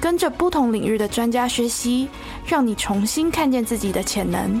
[0.00, 2.08] 跟着不同领域的专家学习，
[2.46, 4.60] 让你重新看见自己的潜能。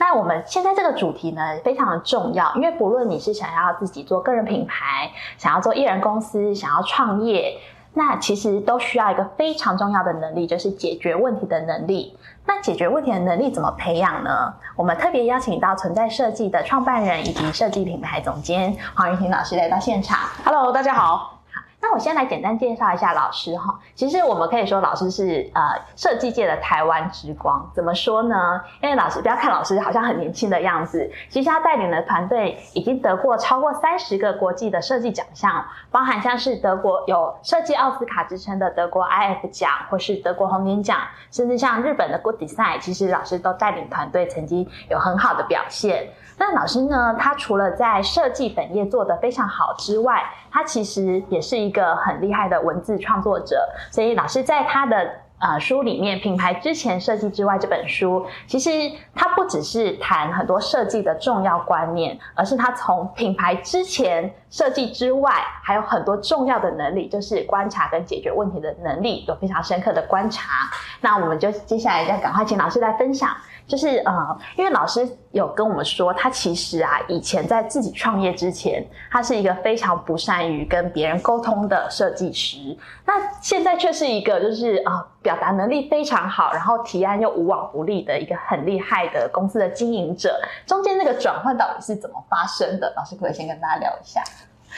[0.00, 7.60] 那我们现在这个主题呢，非常的重要，因为不论你是想要自己做个人品牌，想要做艺人公司，想要创业，
[7.94, 12.16] 那其实都需要一个非常重要的能力，就是解决问题的能力。
[12.46, 14.54] 那解决问题的能力怎么培养呢？
[14.76, 20.18] 我们特别邀请到存在设计的创办人以及设计品牌总监黄云婷老师来到现场。
[20.44, 21.37] Hello，大家好。
[21.80, 23.78] 那我先来简单介绍一下老师哈。
[23.94, 25.62] 其实我们可以说老师是呃
[25.94, 27.70] 设计界的台湾之光。
[27.72, 28.60] 怎么说呢？
[28.82, 40.98] 因为老师不要看老师好像很年轻的样子，其实他带领的团队已经得过超过三十个国际的设计奖项，包含像是德国有设计奥斯卡之称的德国 IF 奖，或是德国红点奖，
[41.30, 46.08] 甚至像日本的 Good Design，其实老师都带领团队曾经有很好的表现。
[46.38, 47.14] 那老师呢？
[47.18, 53.68] 他除了在设计本业做得非常好之外，他其实也是一个很厉害的文字创作者。
[53.90, 58.70] 所以老师在他的呃书里面《品牌之前设计之外》这本书，其实
[59.14, 65.32] 他不只是谈很多设计的重要观念，而是他从品牌之前设计之外，
[65.62, 70.70] 还有很多重要的能力，就是观察跟解决问题的能力，有非常深刻的观察。
[71.00, 73.30] 那我们就接下来要赶快请老师来分享。
[73.66, 82.74] 就是呃，因为老师有跟我们说，他其实啊，以前在自己创业之前，他是一个非常不善于跟别人沟通的设计师。
[83.04, 83.12] 那
[83.42, 90.40] 现在却是一个就是啊、呃，表达能力非常好，然后提案又无往不利的一个很厉害的公司的经营者。
[90.64, 92.90] 中间那个转换到底是怎么发生的？
[92.96, 94.22] 老师可不可以先跟大家聊一下？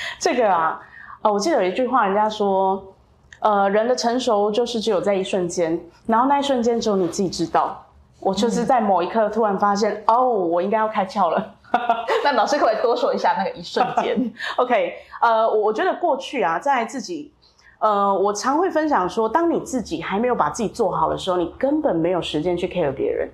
[0.18, 0.80] 这个啊，
[1.22, 2.94] 呃，我记得有一句话，人家说，
[3.40, 7.86] 呃，人的成熟就是只有在一瞬间，然后那一瞬间只有你自己知道。
[8.20, 11.54] 我就是在某一刻突然发现，嗯、哦，我应该要开窍了。
[12.22, 14.30] 那老师可不可以多说一下那个一瞬间？
[14.58, 17.32] OK，呃，我我觉得过去啊，在自己，
[17.78, 23.30] 呃，我常会分享说，当你自己还没有把自己做好的时候，你根本没有时间去 care 别人，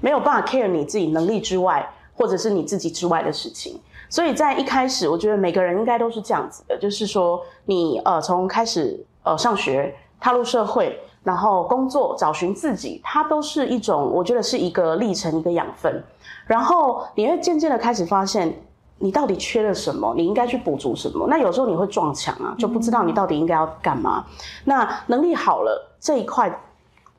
[0.00, 3.80] 没有办法 care 你自己能力之外，或者是你自己之外的事情。
[4.08, 11.00] 所以在一开始，我觉得每个人应该都是这样子的，就是说你呃从开始呃上学踏入社会。
[11.26, 16.00] 然后工作找寻自己，它都是一种，我觉得是一个历程，一个养分。
[16.46, 18.56] 然后你会渐渐的开始发现，
[19.00, 21.26] 你到底缺了什么，你应该去补足什么。
[21.26, 24.24] 那有时候你会撞墙啊，就不知道你到底应该要干嘛。
[24.66, 26.48] 那能力好了这一块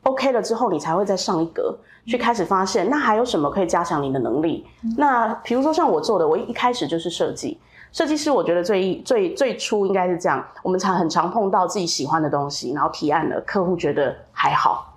[0.07, 4.65] OK 了之后，你才会再上一格，去开始发现，那还有什么可以加强你的能力？
[4.97, 7.59] 那比如说像我做的，我一开始就是设计。
[7.91, 14.93] 设计师，我觉得最最最初应该是这样，我们常很常碰到自己喜欢的东西，然后提案了，客户觉得还好，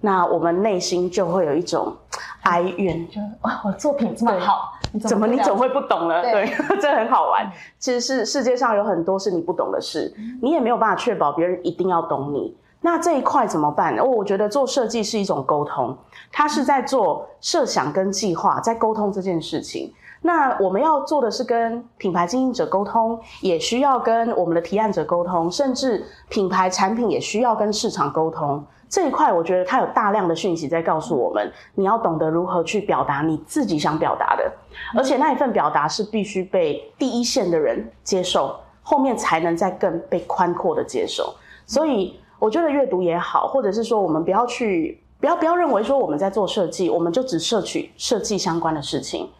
[0.00, 1.94] 那我们内心就会有一种
[2.42, 6.20] 哀怨，就哇，我作品这么好，怎么你总会不懂呢？
[6.20, 7.50] 对，对 这很好玩。
[7.78, 10.12] 其实是世界上有很多是你不懂的事，
[10.42, 12.54] 你也没有办法确保别人一定要懂你。
[12.84, 13.96] 那这一块怎么办？
[13.96, 15.96] 哦，我觉得做设计是一种沟通，
[16.30, 19.90] 它是在做设想跟计划，在沟通这件事情。
[20.20, 28.64] 那我们要做的是跟品牌经营者沟通，也需要跟我们的提案者沟通，甚至品牌产品也需要跟市场沟通。
[28.88, 34.52] 这一块，我觉得它有大量的讯息在告诉我们，你要懂得如何去表达你自己想表达的，
[34.94, 41.34] 而且那一份表达是必须被第一线的人接受，后面才能再更被宽阔的接受。
[41.64, 49.30] 所以，我觉得阅读也好，或者是说我们不要去，不要不要认为说我们在做设计，我们就只摄取设计相关的事情。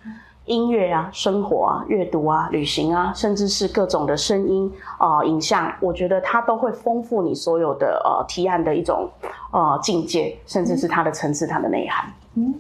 [0.44, 9.10] 音乐啊，生活啊，阅读啊，旅行啊，甚至是各种的声音啊、影像，我觉得它都会丰富你所有的呃提案的一种
[9.50, 12.08] 呃境界，甚至是它的层次、它的内涵。
[12.36, 12.54] 嗯，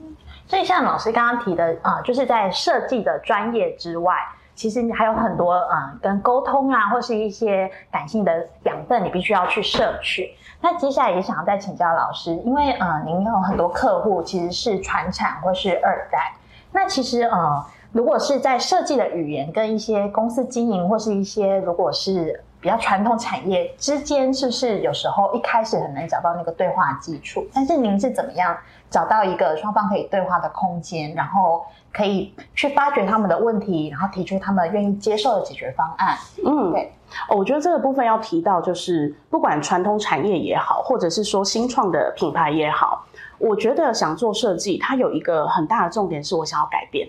[0.48, 4.16] 所以像老师刚刚提的啊、就是在设计的专业之外，
[4.54, 10.30] 其实你还有很多嗯跟沟通啊，或是一些感性的养分，你必须要去摄取。
[10.60, 16.34] 那接下来也想要再请教老师，因为嗯您有很多客户其实是传产或是二代。
[16.70, 17.62] 那其实嗯，
[17.92, 27.44] 如果是在设计的语言跟一些公司经营或是一些如果是比较传统产业之间，是不是有时候一开始很难找到那个对话基础？
[27.52, 28.56] 但是您是怎么样
[28.88, 36.16] 找到一个双方可以对话的空间，然后可以去发掘他们的问题，然后提出他们愿意接受的解决方案？
[36.46, 36.92] 嗯，对。
[37.28, 43.04] 哦，我觉得这个部分要提到，就是不管传统产业也好，或者是说新创的品牌也好，
[43.38, 47.08] 我觉得想做设计，它有一个很大的重点是我想要改变。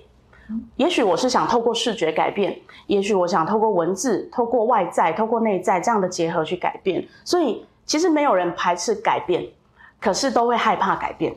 [0.76, 7.08] 也许我是想透过视觉改变，也许我想透过文字、透过外在、透过内在这样的结合去改变。
[7.24, 9.46] 所以其实没有人排斥改变，
[10.00, 11.34] 可是都会害怕改变，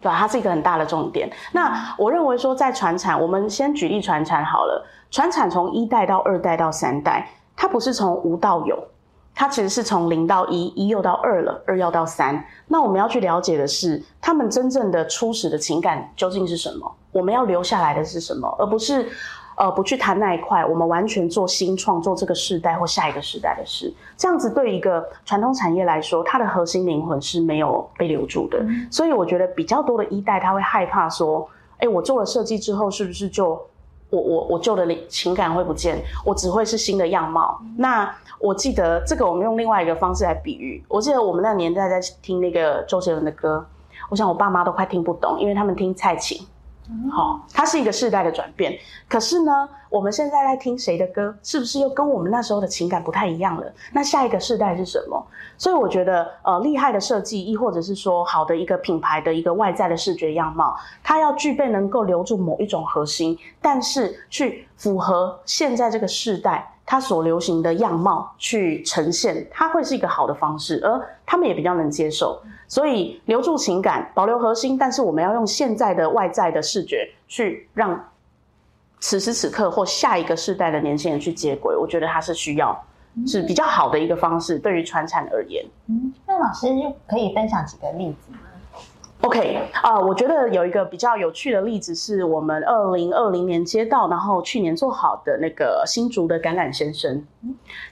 [0.00, 0.16] 对吧？
[0.18, 1.30] 它是一个很大的重点。
[1.52, 4.86] 那我认为说，在传产，我们先举例传产好了。
[5.10, 7.28] 传产从一代到二代到三代。
[7.56, 8.76] 它不是从无到有，
[9.32, 12.44] 它其实是从零到一，一又到二了，二又到三。
[12.66, 16.92] 那我们要去了解的是，他们真正的初始的情感究竟是什么？
[17.14, 18.54] 我们要留下来的是什么？
[18.58, 19.08] 而不是，
[19.56, 20.66] 呃，不去谈那一块。
[20.66, 23.90] 我们完全做新创，做这个时代或下一个时代的事。
[24.16, 28.62] 这样子对一个传统产业来说，它的核心灵魂是没有被留住的。
[28.90, 33.58] 所以我觉得比较多的一代，他会害怕说：，哎，我做了设计之后，是不是就？
[34.10, 37.60] 我我我旧的情感会不见，我只会是新的样貌。
[37.76, 38.08] 那
[38.38, 40.84] 我记得这个，我们用另外一个方式来比喻。
[40.86, 43.66] 我记得我们那年代在听那个周杰伦的歌，
[44.08, 46.46] 我想我爸妈都快听不懂，因为他们听蔡琴。
[47.10, 48.78] 好，它是一个世代的转变。
[49.08, 53.72] 可是呢，我们现在在听谁的歌，是不是又跟我们那时候的情感不太一样了？
[53.92, 55.26] 那下一个世代是什么？
[55.56, 66.70] 所以我觉得，呃，厉害的设计，亦或者是说好的一个品牌的一个外在的视觉样貌，它要具备能够留住某一种核心，但是去符合现在这个世代。
[66.86, 72.38] 它所流行的样貌去呈现，它会是一个好的方式，而他们也比较能接受，
[72.74, 78.08] 所以留住情感，保留核心，但是我们要用现在的外在的视觉去让
[78.98, 82.84] 此时此刻或下一个世代的年轻人去接轨，我觉得它是需要
[83.28, 85.64] 是比较好的一个方式，对于传产而言。
[85.86, 86.66] 嗯，那老师
[87.06, 88.38] 可以分享几个例子吗
[89.20, 97.24] ？OK 啊，我觉得有一个比较有趣的例子是我们二零二零年接到，然后去年做好的那个新竹的橄榄先生。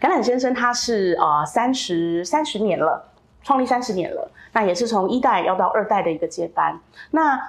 [0.01, 3.12] 橄榄先生他是啊三十三十年了，
[3.43, 6.81] 创立三十年了，那也是从一代要到二代的一个接班。
[7.11, 7.41] 那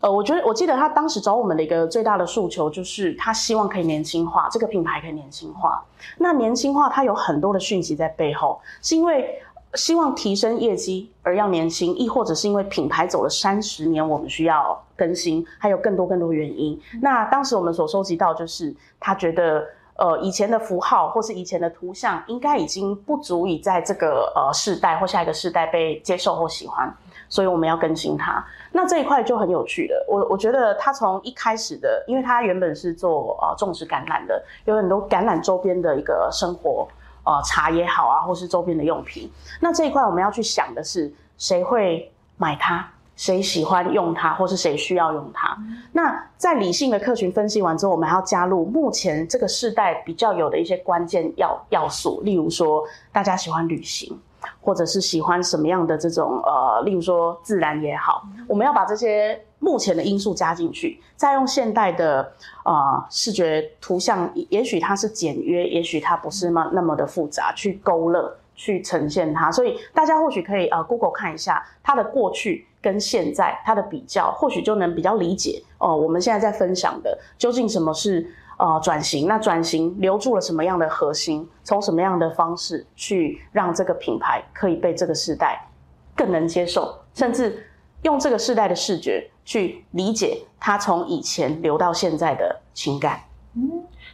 [0.00, 5.82] 呃，我觉得我记得他当时找我们的一个最大的诉求就是他希望可以年轻化，这个品牌可以年轻化。
[6.18, 9.40] 那年轻化它有很多的讯息在背后，是因为。
[9.74, 16.78] 希望提升业绩而要年轻，亦或者是因为品牌走了三十年，我们需要更新，还有更多更多原因。
[17.00, 19.64] 那当时我们所收集到，就是他觉得，
[20.02, 26.92] 呃，以前的符号或是以前的图像，应该已经不足以在这个呃世代或下一个世代被接受或喜欢，
[27.28, 28.44] 所以我们要更新它。
[28.72, 30.06] 那这一块就很有趣了。
[30.08, 36.88] 我我觉得他从一开始的，因为他原本是做呃种植橄榄的，有很多橄榄周边的一个生活。
[37.24, 41.08] 呃，茶也好啊，或是周边的用品，那这一块我们要去想的是，
[41.38, 42.84] 谁会买它，
[43.16, 45.56] 谁喜欢用它，或是谁需要用它。
[45.92, 52.82] 那在理性的客群分析完之后，我们还要加入目前这个世代比较有的一些关键要要素，例如说，
[53.12, 54.18] 大家喜欢旅行。
[54.60, 62.32] 或者是喜欢什么样的这种呃，例如说自然也好，我们要把这些目前的因素加进去，再用现代的
[62.64, 69.50] 呃视觉图像，也许它是简约，也许它不是那么那么的复杂，去勾勒，去呈现它。
[69.50, 75.96] 所以大家或许可以呃 Google 看一下它的过去跟现在它的比较，或许就能比较理解哦。
[75.96, 78.30] 我们现在在分享的究竟什么是？
[78.58, 81.48] 呃，转型，那转型留住了什么样的核心？
[81.64, 85.66] 从什么样的方式去让这个品牌可以被这个时代
[86.14, 87.66] 更能接受，甚至
[88.02, 93.18] 用这个时代的视觉去理解它从以前留到现在的情感？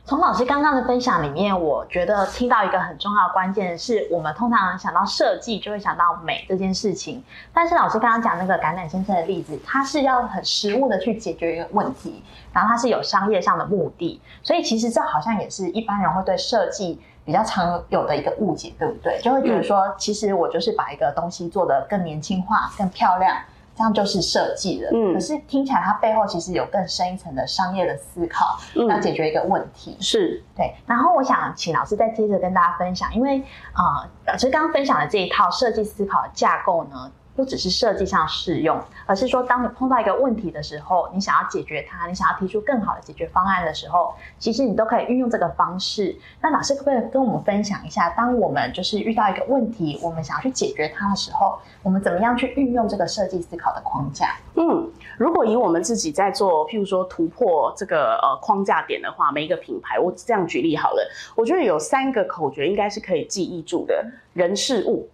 [0.09, 0.19] 嗯。
[0.19, 7.23] 从老师刚刚的分享里面，我觉得听到一个很重要的关键是，我们通常想到设计就会想到美这件事情。
[7.53, 12.23] 但是老师刚刚讲那个橄榄先生的例子，他是要很实物的去解决一个问题，
[12.53, 19.21] 然后他是有商业上的目的，所以其实这好像也是一般人会对设计比较常有的一个误解，对不对？
[19.23, 23.37] 就会觉得说，其实我就是把一个东西做得更年轻化、更漂亮。
[23.79, 30.43] 这样就是设计了，嗯，可是听起来它背后其实有更深一层的商业的思考，要解决一个问题，是。
[30.57, 30.75] 对。
[30.85, 33.41] 然后我想请老师再接着跟大家分享，因为
[33.73, 37.09] 啊，老师刚刚分享的这一套设计思考的架构呢，
[37.39, 38.77] 不只是设计上适用，
[39.07, 46.17] 而是说当你碰到一个问题的时候，你想要解决它，你想要提出更好的解决方案的时候，其实你都可以运用这个方式。
[46.41, 54.35] 那老师可不可以跟我们分享一下，当我们就是遇到一个问题，我们想要去解决它的时候，我们怎么样去运用这个设计思考的框架？
[54.57, 65.09] 嗯，如果以我们自己在做，譬如说突破这个呃框架点的话，每一个品牌，我这样举例好了，我觉得有三个口诀应该是可以记忆住的：人、事、物。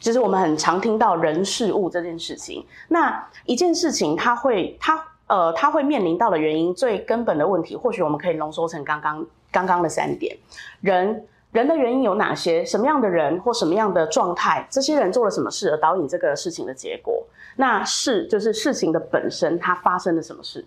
[0.00, 2.64] 就是我们很常听到人、事、物这件事情。
[2.88, 10.36] 那一件事情，它会它呃，它会面临到的原因，最根本的问题，或许我们可以浓缩成刚刚刚刚的三点：
[10.80, 12.64] 人人的原因有哪些？
[12.64, 14.66] 什么样的人或什么样的状态？
[14.70, 17.26] 这些人做了什么事而导引这个事情的结果？
[17.56, 20.64] 那事就是事情的本身，它发生了什么事？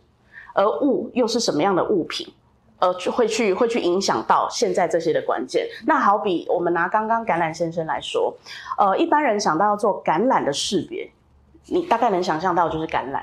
[0.54, 2.28] 而物又是什么样的物品？
[2.82, 5.68] 呃，会去会去影响到现在这些的关键。
[5.86, 8.36] 那好比我们拿刚刚橄榄先生来说，
[8.78, 11.12] 呃，一般人想到要做橄榄的识别，
[11.68, 13.22] 你大概能想象到就是橄榄，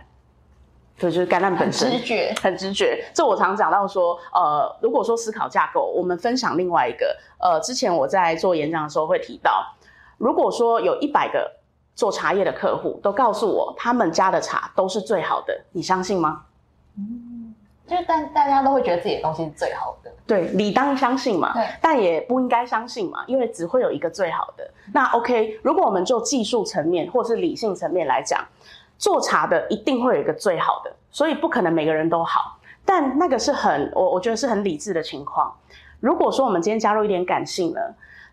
[0.96, 3.04] 对，就是橄榄本身，直觉，很直觉。
[3.12, 9.74] 这我常讲到说，呃，如果说思考架构，我们分享另外一个，呃，之前我在做演讲的时候会提到，
[10.18, 11.50] 如果说有一百个
[11.96, 16.44] 做茶叶的客户都告诉我他们家的茶都是最好的，你相信吗？
[17.88, 17.96] 嗯。
[17.96, 21.54] 就但大家都会觉得自己的东西是最好的，对，理当相信嘛。
[21.54, 24.70] 对，但也不应该相信嘛，因为只会有一个最好的。
[24.92, 28.44] 那 OK，如果我们就技术层面或是理性层面来讲，
[28.98, 32.58] 做茶的一定会有一个最好的，所以不可能每个人都好。
[32.84, 35.54] 但那个是很，我我觉得是很理智的情况。
[36.00, 37.80] 如果说我们今天加入一点感性呢，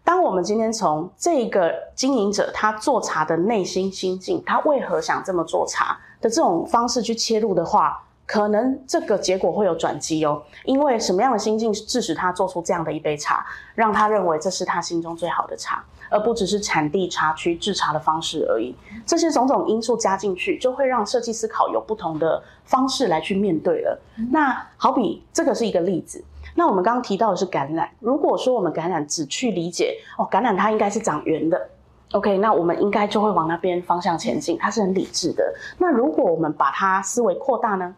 [0.03, 8.01] 当我们今天从这个经营者他做茶的内心心境，他为何想这么做茶的这种方式去切入的话。
[8.25, 18.75] 可能这个结果会有转机哦，因为什么样的心境致使他做出这样的一杯茶，让他认为这是他心中最好的茶，而不只是产地、茶区制茶的方式而已。
[19.05, 24.01] 这些种种因素加进去，就会让设计思考有不同的方式来去面对了。
[24.31, 26.23] 那好比这个是一个例子。
[26.55, 31.69] 那我们刚刚提到的是橄榄，如果说我们橄榄只去理解哦，橄榄它应该是长圆的
[32.13, 35.53] ，OK，那我们应该就会往那边方向前进，它是很理智的。
[35.77, 37.93] 那如果我们把它思维扩大呢？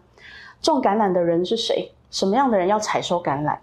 [0.74, 1.92] 种橄榄的人是谁？
[2.10, 3.58] 什么样的人要采收橄榄？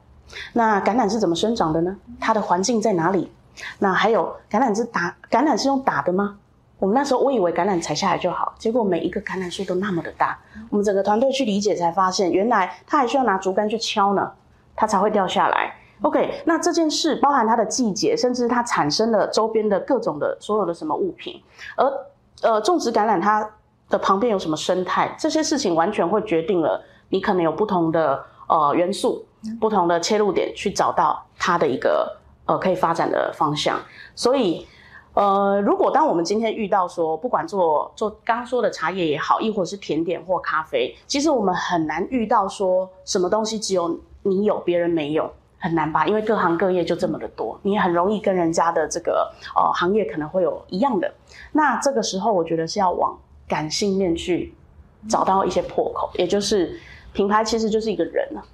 [0.52, 1.96] 那橄榄是怎么生长的呢？
[2.20, 3.30] 它的环境在哪里？
[3.78, 6.38] 那还有橄榄是打橄榄是用打的吗？
[6.78, 10.38] 我们那时候我以为橄榄采下来就好，结果每一个橄榄树都那么的大。
[10.70, 14.30] 我们整个团队去理解才发现，原来它还需要拿竹竿去敲呢，
[14.75, 15.75] 它才会掉下来。
[16.02, 21.42] OK，那这件事包含它的季节，甚至它产生了周边的各种的所有的什么物品，
[21.76, 21.87] 而
[22.42, 23.49] 呃种植橄榄它。
[23.90, 25.14] 的旁边有什么生态？
[25.18, 26.82] 这些事情完全会决定了
[27.14, 29.25] 你可能有不同的呃元素、
[29.61, 33.78] 不同的切入点去找到它的一个呃可以发展的方向。
[34.16, 34.66] 所以
[35.12, 46.04] 呃，如果当我们今天遇到说，不管做做刚刚说的茶叶也好，亦或是甜点或咖啡，其实我们很难遇到说什么东西只有你有别人没有，很难吧？
[46.09, 51.14] 因为各行各业就这么的多，你很容易跟人家的这个呃行业可能会有一样的。
[51.52, 53.16] 那这个时候，我觉得是要往。
[53.47, 54.54] 感性面去
[55.06, 56.80] 找到一些破口，也就是
[57.14, 58.44] 品牌其实就是一个人了。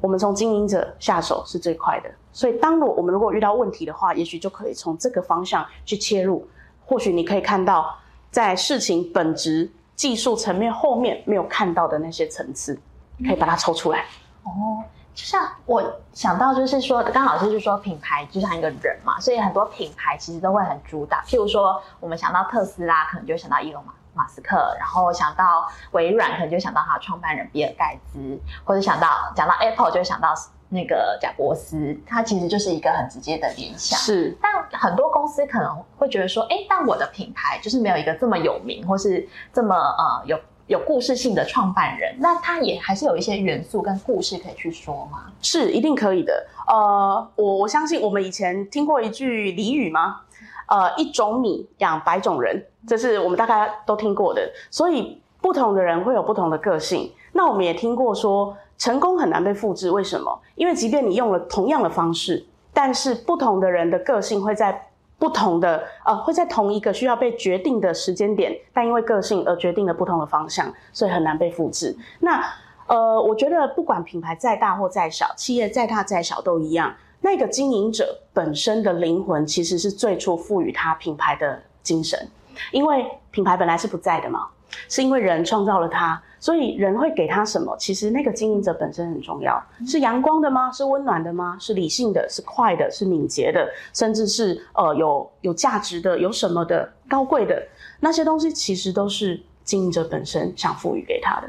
[0.00, 6.46] 我们从经营者下手是最快的，所以当我我们如果遇到问题的话，也许就可以从这个方向去切入。
[6.84, 7.96] 或许你可以看到
[8.30, 12.78] 在事情本质、技术层面后面没有看到的那些层次，
[13.26, 14.00] 可以把它抽出来。
[14.42, 14.84] 哦，
[15.14, 15.82] 就像我
[16.12, 21.22] 想到就是说，刚老师就说品牌就像一个人嘛，所以很多品牌其实都会很主打。
[21.22, 23.94] 譬如说，我们想到特斯拉，可能就想到伊隆马。
[24.14, 30.34] 马斯克，然后想到微软，可能就想到他创办人比尔盖茨，或者想到讲到 Apple，就想到
[30.68, 33.98] 那个贾伯斯，他其实就是一个很直接的联想。
[33.98, 45.26] 是，但很多公司可能会觉得说，哎，但我的品牌就是没有一个这么有名，或是这么呃有有故事性的创办人，那他也还是有一些元素跟故事可以去说吗？
[45.42, 46.46] 是，一定可以的。
[46.66, 50.22] 呃，我我相信我们以前听过一句俚语吗？
[50.66, 54.42] 呃，一种米养百种人，这是我们大概都听过的。
[54.70, 57.12] 所以不同的人会有不同的个性。
[57.32, 60.40] 那我们也听过说，成功很难被复制，为什么？
[60.54, 64.88] 因为即便你用了同样的方式，但是不同的人的个性会在
[65.18, 71.96] 不同的呃，会在同一个需要被决定的时间点，但因为个性而决定了不同的方向，所以很难被复制。
[72.20, 72.44] 那
[72.86, 76.94] 呃，我觉得不管品牌再大或再小，企业再大再小都一样。
[77.20, 82.28] 那个经营者本身的灵魂，其实是最初赋予他品牌的精神，
[82.72, 84.48] 因为品牌本来是不在的嘛。
[84.88, 87.76] 是因为人创造了它，所以人会给他什么？
[87.78, 90.68] 其实那个经营者本身很重要，是阳光的吗？
[90.72, 91.56] 是温暖的吗？
[91.60, 92.26] 是理性的？
[92.28, 92.90] 是快的？
[92.90, 93.68] 是敏捷的？
[93.92, 96.18] 甚至是呃有有价值的？
[96.18, 97.62] 有什么的高贵的
[98.00, 101.48] 那些东西，其实都是经营者本身想赋予给他的。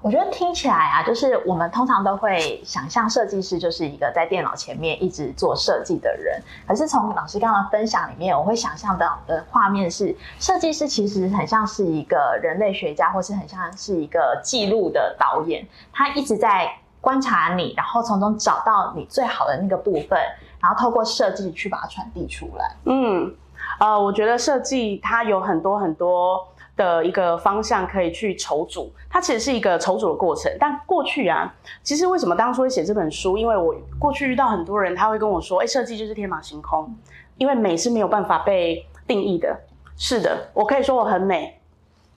[0.00, 6.40] 我觉得听起来啊，就是我们通常都会想象设计师就是一个在电脑前面一直做设计的人。
[6.66, 15.66] 可是从老师刚刚分享里面，我会想象到的画面是，设计师其实很像是一个人类学家，或是很像是一个记录的导演。
[15.92, 20.18] 他一直在观察你，然后从中找到你最好的那个部分，
[20.60, 22.76] 然后透过设计去把它传递出来。
[22.84, 23.34] 嗯，
[23.80, 26.46] 呃，我觉得设计它有很多很多。
[26.78, 30.50] 的一个方向可以去筹组，它其实是一个筹组的过程。
[30.58, 33.36] 但过去啊，其实为什么当初会写这本书？
[33.36, 36.96] 因为我过去遇到很多人，他会跟我说：“哎，设计就是天马行空，
[37.36, 39.54] 因为美是没有办法被定义的。”
[39.98, 41.60] 是的，我可以说我很美，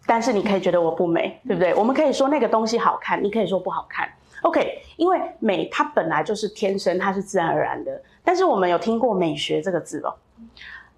[0.05, 1.73] 但是你可以觉得我不美，对不对？
[1.73, 4.07] 我们可以说那个东西好看，你可以说不好看。
[4.43, 8.01] OK，因为美它本来就是天生，它是自然而然的。
[8.23, 10.13] 但是我们有听过美学这个字哦。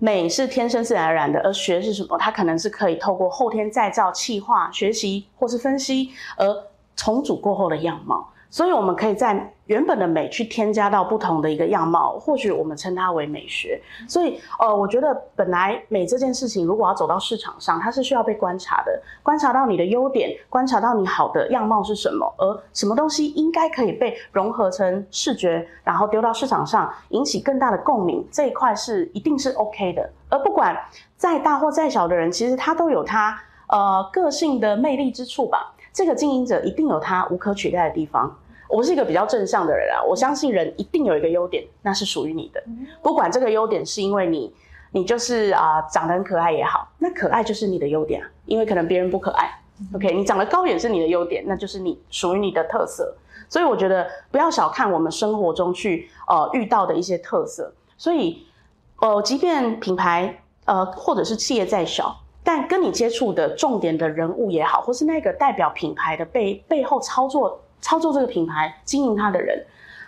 [0.03, 2.17] 美是天生自然而然的，而学是什么？
[2.17, 6.45] 它可能是可以透过后天再造、气化、学习或是分析而
[6.97, 8.27] 重组过后的样貌。
[8.49, 13.81] 所以，我们可以在原本的美去添加到不同的一个样貌，或许我们称它为美学。
[14.07, 30.09] 所以，呃，我觉得本来美这件事情，如果要走到市场上，它是需要被观察的，观察到你的优点，观察到你好的样貌是什么，而什么东西应该可以被融合成视觉，然后丢到市场上，引起更大的共鸣，这一块是一定是 OK 的。
[30.29, 30.77] 而不管
[31.15, 33.39] 再大或再小的人，其实他都有他
[33.69, 35.73] 呃个性的魅力之处吧。
[35.93, 38.35] 这个经营者一定有他无可取代的地方。
[38.73, 42.63] 我是一个比较正向的人啊，我相信人一定有一个优点，那是属于你的。
[43.03, 44.51] 不管这个优点是因为你，
[44.91, 49.47] 你就是啊长得很可爱也好，那可爱就是你的优点啊，因为可能别人不可爱。
[49.93, 53.15] OK，你长得高也是你的优点，那就是你属于你的特色。
[53.47, 57.71] 所以我觉得不要小看我们生活中去呃遇到的一些特色。
[57.95, 58.43] 所以
[59.01, 67.59] 呃，即便品牌呃或者是企业再小，但跟你接触的重点的人物也好，或是那个代表品牌的背背后操作。
[67.83, 69.63] 操作这个品牌、经营它的人，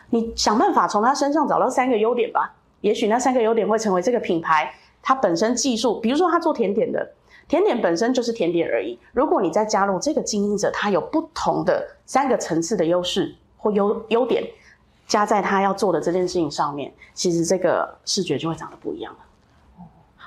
[0.10, 2.56] 你想办法从他身上找到三个优点吧。
[2.80, 7.12] 也许那三个优点会成为这个品牌它本身技术，比如说他做甜点的，
[7.48, 8.98] 甜点本身就是甜点而已。
[9.12, 14.44] 如果你再加入这个经营者，他有不同的三个层次的优势或优优点，
[15.06, 19.20] 加在他要做的这件事情上面，其实这个视觉就会长得不一样了。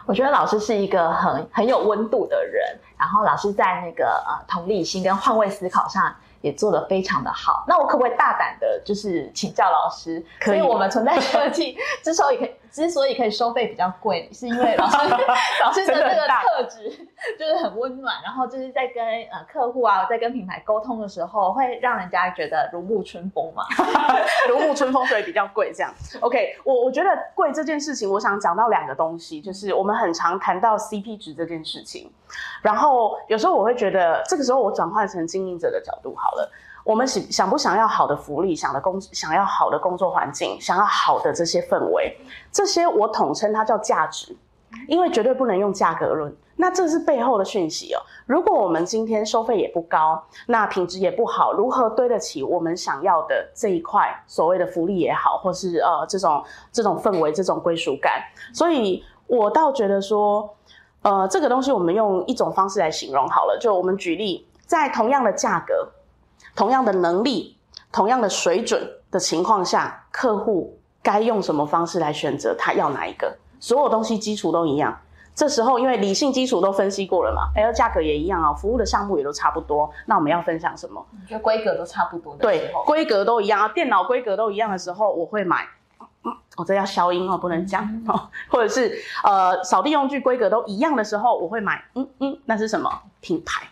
[0.05, 2.63] 我觉得老师是一个很很有温度的人，
[2.99, 6.15] 然后老师在那个呃同理心跟换位思考上。
[6.41, 10.25] 也做得非常的好，那我可不可以大胆的，就是请教老师？
[10.41, 10.61] 可以。
[10.61, 14.97] 我们存在设计之所以可以，之所以可以收费比较贵， 是因为老师
[15.63, 16.89] 老师的这个特质
[17.39, 23.65] 就是很温暖，然后就是在跟呃客户啊，在跟品牌沟通的时候，会让人家觉得如沐春风嘛，
[24.49, 25.93] 如沐春风，所以比较贵这样。
[26.21, 32.11] OK，我我觉得贵这件事情，我想讲到两个东西，就是我们很常谈到 CP 值这件事情。
[32.63, 36.51] 然后有时候我会觉得，这个时候我转换成经营者的角度好了。
[36.89, 42.17] 我们想想不想要好的福利，想的工想要好的工作环境，想要好的这些氛围，
[42.51, 44.35] 这些我统称它叫价值，
[44.87, 46.35] 因为绝对不能用价格论。
[46.57, 48.01] 那这是背后的讯息哦。
[48.25, 58.15] 如果我们今天收费也不高，那品质也不好，如何对得起我们想要的这一块所谓的福利也好，或是呃这种这种氛围、这种归属感？
[58.55, 60.49] 所以我倒觉得说。
[61.01, 65.89] 呃，这个东西我们用一种方式来形容好了，就我们举例，在同样的价格、
[66.59, 67.57] 同样的能力、
[67.93, 73.33] 同样的水准的情况下，客户该用什么方式来选择他要哪一个？
[73.61, 74.99] 所有东西基础都一样。
[75.37, 81.07] 这时候因为理性基础都分析过了嘛，还有价格也一样啊，服务的项目也都差不多，那我们要分享什么？
[81.29, 85.65] 觉得规格都差不多的对，规格都一样啊，电脑规格都一样的时候，我会买。
[86.57, 88.29] 我这要消音哦，不能讲哦。
[88.51, 91.85] 或者是呃，扫地用具规格都一样的时候，我会买。
[91.95, 92.91] 嗯嗯，那是什么
[93.21, 93.63] 品牌？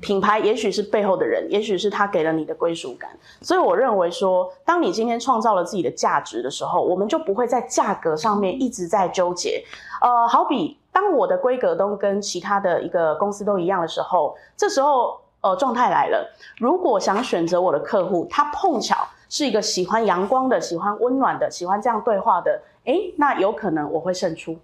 [0.00, 3.10] 品牌也许是背后的人，也许是他给了你的归属感。
[3.40, 9.64] 所以我认为说，当你今天创造了自己的价值的时候，我们就不会在价格上面一直在纠结。
[10.00, 16.32] 呃，好比当我的规格都跟其他的一个公司都一样的时候，这时候呃状态来了。
[16.58, 18.96] 如果想选择我的客户，他碰巧。
[19.32, 24.56] 是一个喜欢阳光的、喜欢温暖的、喜欢这样对话的，诶，那有可能我会胜出。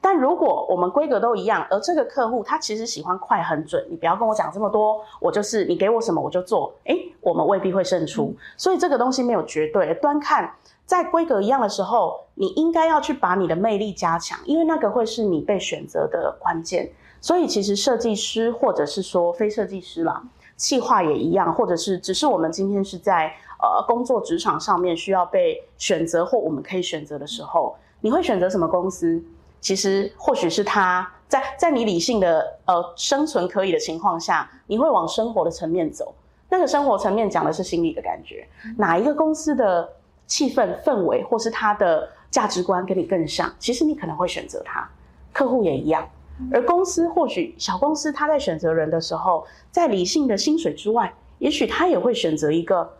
[0.00, 8.34] 但如果我们规格都一样，而这个客户他其实喜欢快很准，你不要跟我讲这么多，我就是你给我什么我就做，诶，我们未必会胜出。
[8.56, 10.54] 所以这个东西没有绝对，端看
[10.86, 16.90] 在规格一样的时候，你应该要去把你的魅力加强，因为那个会是你被选择的关键。
[17.20, 20.22] 所以其实设计师或者是说非设计师啦，
[20.56, 23.26] 企划也一样，或者是只是我们今天是在
[23.60, 29.22] 呃工作职场上面需要被选择或我们可以选择的时候，你会选择什么公司？
[29.60, 36.14] 其实或许是他在在你理性的呃生存可以的情况下，你会往生活的层面走。
[36.48, 39.88] 那个生活层面讲的是心理的感觉，哪一个公司的
[40.26, 44.88] 气氛氛围或是他的价值观跟你更像，其实你可能会选择他。
[45.32, 46.08] 客户也一样，
[46.52, 52.90] 而公司或许小公司他在选择人的时候，在理性的薪水之外，也许他也会选择一个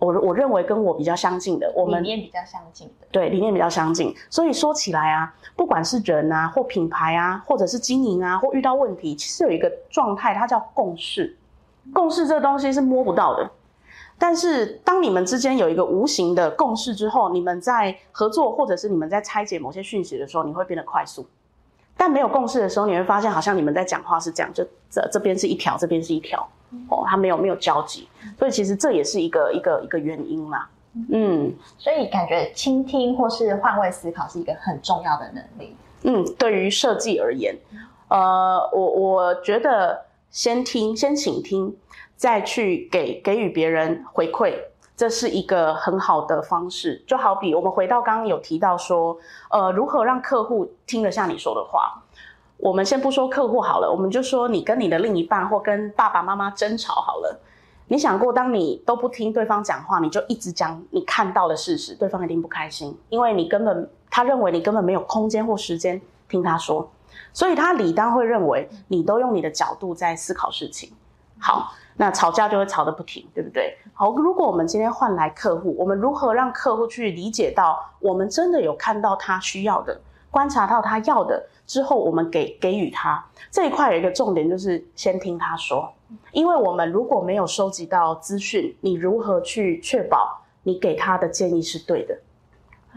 [0.00, 3.06] 我我认为跟我比较相近的，我们理念比较相近的。
[3.12, 4.12] 对，理念比较相近。
[4.28, 11.36] 所以说起来啊，不管是人啊，或品牌啊，或者是经营啊，或遇到问题，其实有一个状态，它叫共识。
[11.92, 13.50] 共识这个东西是摸不到的，
[14.18, 21.26] 但是当你们之间有一个无形的共识之后，你们在合作或者是你们在拆解某些讯息的时候，你会变得快速。
[21.96, 26.48] 但没有共识的时候，你会发现好像你们在讲话是这样，就这这边是一条，这边是一条，
[26.88, 30.68] 哦，他没有没有交集，所以其实这也是一个一个一个原因啦。
[31.12, 35.76] 嗯，所以感觉倾听或是换位思考是一个很重要的能力。
[36.02, 37.54] 嗯，对于设计而言，
[38.08, 41.76] 呃，我我觉得先听，先倾听，
[42.16, 44.54] 再去给给予别人回馈，
[44.96, 47.04] 这是一个很好的方式。
[47.06, 49.16] 就好比我们回到刚刚有提到说，
[49.50, 52.02] 呃，如何让客户听得下你说的话。
[52.62, 57.40] 我们先不说客户好了，我们就说你跟你的另一半或跟爸爸妈妈争吵好了。
[57.88, 66.88] 你想过，当你都不听对方讲话，你就一直讲你看到的事实，对方一定不开心，因为你根本他认为你根本没有空间或时间听他说，
[67.32, 70.92] 所以他理当会认为你都用你的角度在思考事情。
[71.40, 73.76] 好，那吵架就会吵得不停，对不对？
[73.94, 85.92] 好，如果我们今天换来客户，我们如何让客户去理解到我们真的有看到他需要的，观察到他要的之后，我们给给予他这一块有一个重点，就是先听他说。
[86.32, 92.18] 因为我们如果没有收集到资讯，你如何去确保你给他的建议是对的？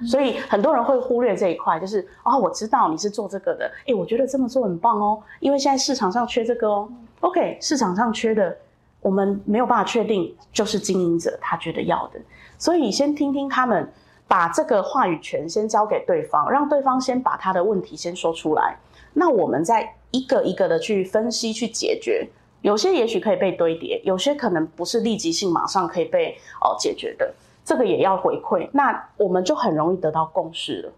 [0.08, 6.89] 所以很多人会忽略这一块，就是哦，我知道你是做这个的，诶，我觉得这么做很棒哦，因为现在市场上缺这个哦。
[7.19, 8.58] OK，市场上缺的，
[9.02, 12.19] 我们没有办法确定，就是经营者他觉得要的，
[12.58, 13.88] 所以先听听他们，
[14.34, 18.76] 把这个话语权先交给对方，让对方先把他的问题先说出来，
[19.13, 22.28] 那我们再一个一个的去分析去解决。
[22.62, 27.32] 有些也许可以被堆叠，有些可能不是立即性马上可以被哦解决的，
[27.63, 30.91] 这个也要回馈，那我们就很容易得到共识了。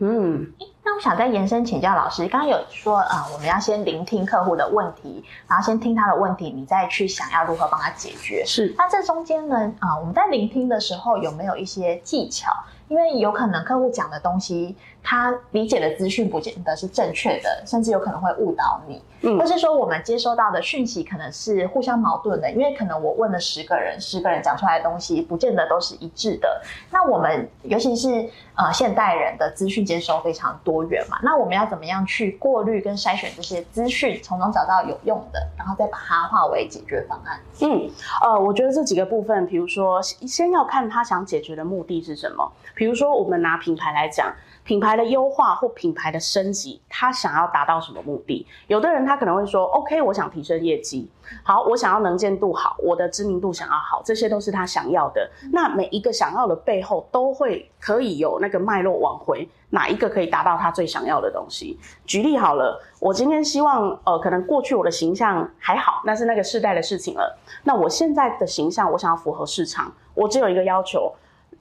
[0.00, 8.42] 嗯，那我想再延伸请教老师，刚刚有说啊，我们要先聆听客户的问题，然后先听他的问题，你再去想要如何帮他解决。
[8.46, 12.50] 是，那这中间呢，啊，我们在聆听的时候有没有一些技巧？
[12.88, 26.62] 因为有可能客户讲的东西，他理解的资讯不见得是正确的，甚至有可能会误导你，嗯，或是说我们接收到的讯息可能是互相矛盾的，因为可能我问了十个人，十个人讲出来的东西不见得都是一致的。
[26.90, 37.40] 那我们尤其是呃现代人的资讯接收非常多元嘛，那我们要怎么样去过滤跟筛选这些资讯，从中找到有用的，然后再把它化为解决方案？
[37.62, 37.90] 嗯，
[38.22, 42.52] 呃，我觉得这几个部分，比如说先要看他想解决的目的是什么。
[42.74, 48.46] 比如说，我们拿品牌来讲，品牌的优化或品牌的升级，他想要达到什么目的？
[48.68, 51.10] 有的人他可能会说：“OK，我想提升业绩，
[51.42, 61.78] 好，我想要能见度好，我的知名度想要好，这些都是他想要的。”那每一个想要的背后，都会可以有那个脉络往回，哪一个可以达到他最想要的东西？
[62.06, 67.38] 举例好了，我今天希望，呃，可能过去我的形象还好，那是那个世代的事情了。
[67.64, 71.12] 那我现在的形象，我想要符合市场，我只有一个要求。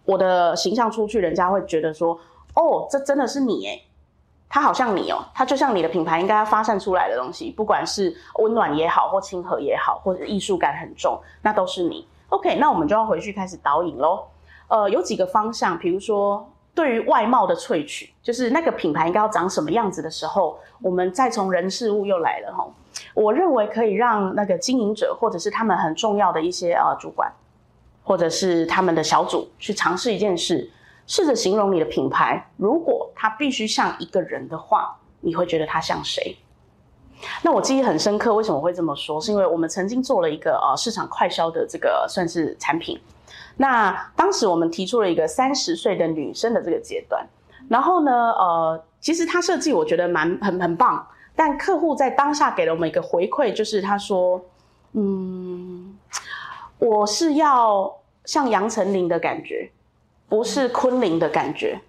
[0.06, 2.20] 我的形象出去，人家会觉得说
[2.56, 3.84] ：“哦，这真的是你诶，
[4.50, 12.08] 他好像你哦，他就像你的品牌应该要发散出来的东西，不管是温暖也好，或亲和也好，或者艺术感很重，那都是你。
[12.30, 14.26] OK，那我们就要回去开始导引喽。
[14.68, 22.68] 呃，有几个方向，比如说对于外貌的萃取，就是那个品牌应该要长什么样子的时候，我们再从人事物又来了哈。
[23.14, 27.32] 我认为可以让那个经营者或者是他们很重要的一些呃主管。
[28.02, 30.68] 或者是他们的小组去尝试一件事，
[31.10, 32.52] 试着形容你的品牌。
[32.56, 36.38] 如果它必须像一个人的话，你会觉得它像谁？
[37.42, 39.20] 那我记忆很深刻，为什么会这么说？
[39.20, 43.02] 是因为我们曾经做了一个呃市场快销的这个算是产品。
[43.58, 47.28] 那当时我们提出了一个三十岁的女生的这个阶段，
[47.68, 54.40] 然后呢，呃，其实它设计我觉得蛮很很棒，但客户在当下给了我们一个回馈，就是他说，
[54.94, 55.96] 嗯。
[56.78, 57.94] 我是要
[58.24, 59.70] 像杨丞琳的感觉，
[60.30, 61.80] 不是昆凌的感觉。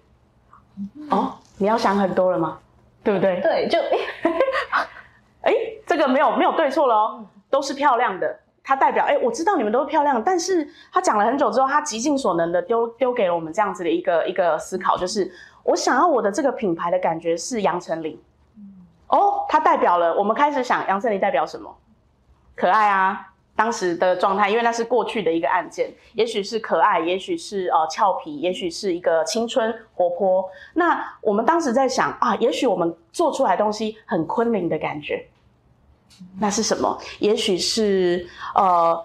[1.09, 2.57] 哦，你要想很多了吗？
[3.03, 3.39] 对不对？
[3.41, 3.79] 对，就
[5.41, 5.53] 哎，
[5.97, 8.39] 个没有没有对错了哦，都是漂亮的。
[8.63, 15.31] 它代表，哎，我知道你们都是漂亮，但是他讲了很久之后，他极尽所能的丢丢给了我们这样子的一个一个思考，就是
[15.63, 18.21] 我想要我的这个品牌的感觉是杨丞琳。
[19.07, 21.75] 哦，它代表了我们开始想杨丞琳代表什么？
[22.55, 23.30] 可爱啊。
[23.61, 30.49] 当时的状态，因为那是过去的一个案件，也许是可爱，也许是呃俏皮，也许是一个青春活泼。
[30.73, 35.27] 那我们当时在想啊，也许我们做出来东西很昆凌的感觉，
[36.39, 36.97] 那是什么？
[37.19, 38.99] 也许是呃，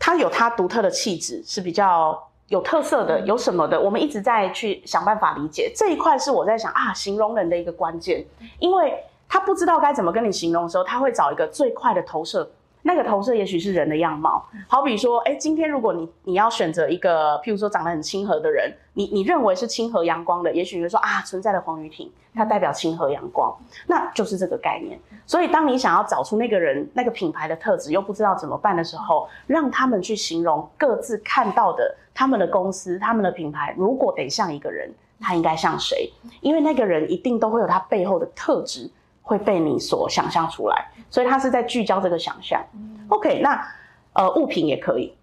[0.00, 3.80] 它有它独特的气质，是比较有特色的，有什么的？
[3.80, 8.26] 我们一直在去想办法理解这一块，是我在想啊，形容人的一个关键，
[8.58, 12.50] 因为他不知道该怎么跟你形容的时候，他会找一个最快的投射。
[12.82, 23.54] 那个投射也许是人的样貌，好比说，哎，今天如果你你要选择一个，譬如说长得很亲和的人，你你认为是亲和阳光的，也许你会说啊，存在的黄雨婷，它代表亲和阳光，
[23.86, 24.98] 那就是这个概念。
[25.26, 34.90] 所以，当你想要找出那个人那个品牌的特质，又不知道怎么办的时候，让他们去形容各自看到的他们的公司、他们的品牌，如果得像一个人，
[35.20, 36.10] 他应该像谁？
[36.40, 38.90] 因为那个人一定都会有他背后的特质。
[39.30, 42.60] 会被你所想象出来，所以他是在聚焦这个想象。
[43.06, 43.64] OK，那
[44.12, 45.14] 呃物品也可以。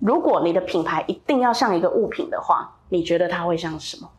[0.00, 4.10] 如果你的品牌一定要像一个物品的话，你觉得它会像什么？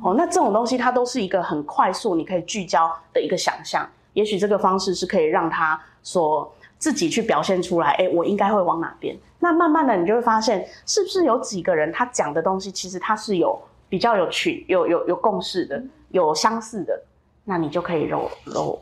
[0.00, 3.84] 哦，那这种东西它都是一个很快速你可以聚焦的一个想象。
[4.12, 7.90] 也许这个方式是可以让他所自己去表现出来。
[7.94, 9.16] 哎，我应该会往哪边？
[9.40, 17.02] 那慢慢的你就会发现，是不是有几个人他讲的东西其实他是有比较有趣、有有有共识的、有相似的。
[17.44, 18.80] 那你就可以揉揉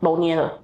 [0.00, 0.60] 揉捏了。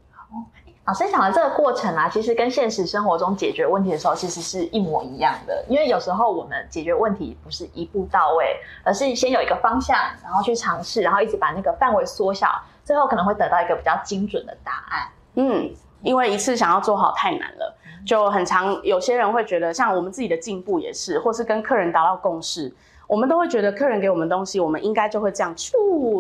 [0.87, 5.64] 老师讲的这个过程啊，其实跟现实生活中解决问题的时候，其实是一模一样的。
[5.69, 12.49] 因为有时候我们解决问题不是一步到位，而是先有一个方向，然后去尝试，然后一直把那个范围缩小，
[12.85, 15.09] 最后可能会得到一个比较精准的答案。
[15.35, 15.71] 嗯，
[16.03, 18.83] 因为一次想要做好太难了，就很常。
[18.83, 22.75] 有些人会觉得，像我们自己的进步也是，或是跟客人达到共识，
[23.07, 25.77] 我们都会觉得客人给我们东西，我们应该就会这样去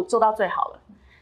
[0.06, 0.79] 做到最好了。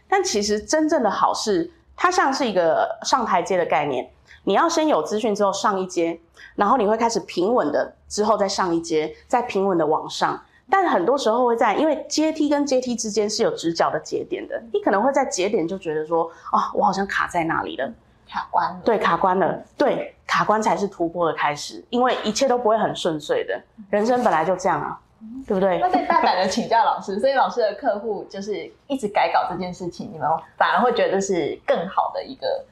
[0.08, 4.10] 但其实真正的好是，它像是一个上台阶的概念。
[4.44, 6.18] 你要先有资讯之后上一阶，
[6.56, 10.42] 然后你会开始平稳的之后再上一阶，再平稳的往上。
[10.70, 17.90] 但很多时候会在，因为阶梯跟阶梯之间是有直角的节点的，你可能会在节点就觉得说，哦，我好像卡在那里了，
[18.30, 18.80] 卡关了。
[18.84, 19.62] 对，卡关了。
[19.76, 24.98] 对，卡关才是突破的开始，因为一切都不会很顺遂的，人生本来就这样啊。
[25.46, 25.78] 对不对？
[25.80, 32.64] 那可以大胆的请教老师，所以老师的客户就是一直改稿这件事情，你们反而会觉得是更好的一个，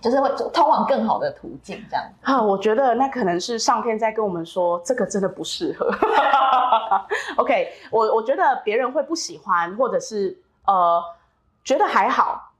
[0.00, 2.04] 就是会通往更好的途径，这样。
[2.22, 5.90] 啊，我觉得那可能是上天在跟我们说，这个真的不适合。
[7.36, 11.02] OK，我我觉得别人会不喜欢，或者是呃
[11.64, 12.52] 觉得还好。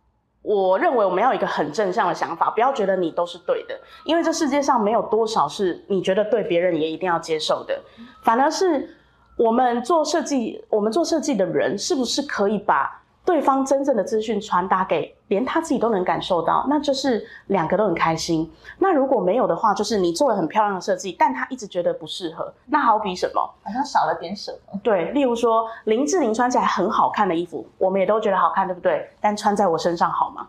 [0.42, 7.80] 我认为我们要有一个很正向的想法，不要觉得你都是对的，因为这世界上没有多少是你觉得对，别人也一定要接受的，
[8.24, 8.96] 反而是。
[9.42, 16.64] 我们做设计，我们做设计的人是不是可以把对方真正的资讯传达给连他自己都能感受到？
[16.68, 18.48] 那就是两个都很开心。
[18.78, 22.54] 那如果没有的话，就是你做了很漂亮的设计，但他一直觉得不适合。
[22.66, 23.40] 那好比什么？
[23.64, 24.78] 好像少了点什么？
[24.80, 29.10] 对，例如说林志玲穿起来很好看的衣服，我们也都觉得好看，对不对？
[29.20, 30.46] 但穿在我身上好吗？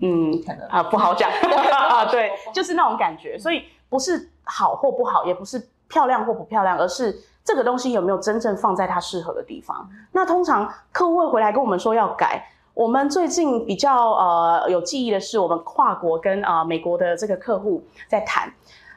[0.00, 1.30] 嗯，可能啊，不好讲。
[2.10, 3.38] 对，就是那种感觉。
[3.38, 7.14] 所以不是好或不好，也不是漂亮或不漂亮，而是。
[7.44, 9.88] 这个东西有没有真正放在它适合的地方？
[10.12, 12.48] 那通常客户会回来跟我们说要改。
[12.74, 18.50] 我们最近比较呃有记忆的是，我们跨国跟啊美国的这个客户在谈，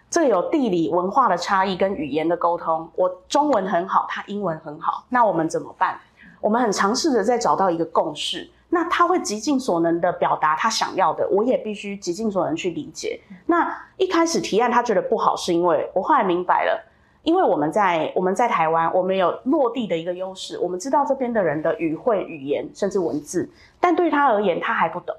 [0.09, 2.89] 这有地理文化的差异跟语言的沟通。
[2.95, 5.99] 我中文很好，他英文很好，那我们怎么办？
[6.39, 8.49] 我们很尝试着在找到一个共识。
[8.69, 13.19] 那他会极尽所能的表达他想要的，我也必须极尽所能去理解。
[13.45, 16.91] 那一开始提案他觉得不好，是因为我后来明白了。
[17.25, 25.13] 因为我们在我们在台湾，我们有落地的一个优势，我们知道这边的人的语汇、语言甚至文字，但对他而言，他还不懂。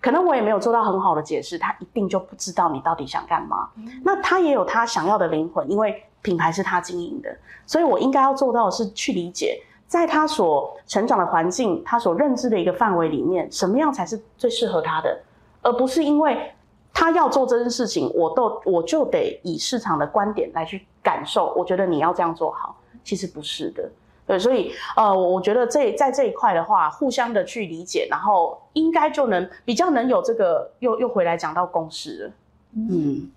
[0.00, 3.68] 可能我也没有做到很好的解释，他一定就不知道你到底想干嘛。
[4.02, 7.36] 那他也有他想要的灵魂，因为品牌是他经营的，
[7.66, 15.20] 所以我应该要做到的是去理解，在他所成长的环境、他所认知的一个范围里面，什么样才是最适合他的，
[15.60, 16.52] 而不是因为。
[16.94, 21.52] 他要做这件事情，我都我就得以市场的观点来去感受。
[21.56, 23.90] 我觉得你要这样做好，其实不是的。
[24.24, 32.32] 对，所以呃，我觉得这在这一块的话，互相的去理解，然后应该就能比较能有这个又又回来讲到公式了。
[32.76, 33.28] 嗯，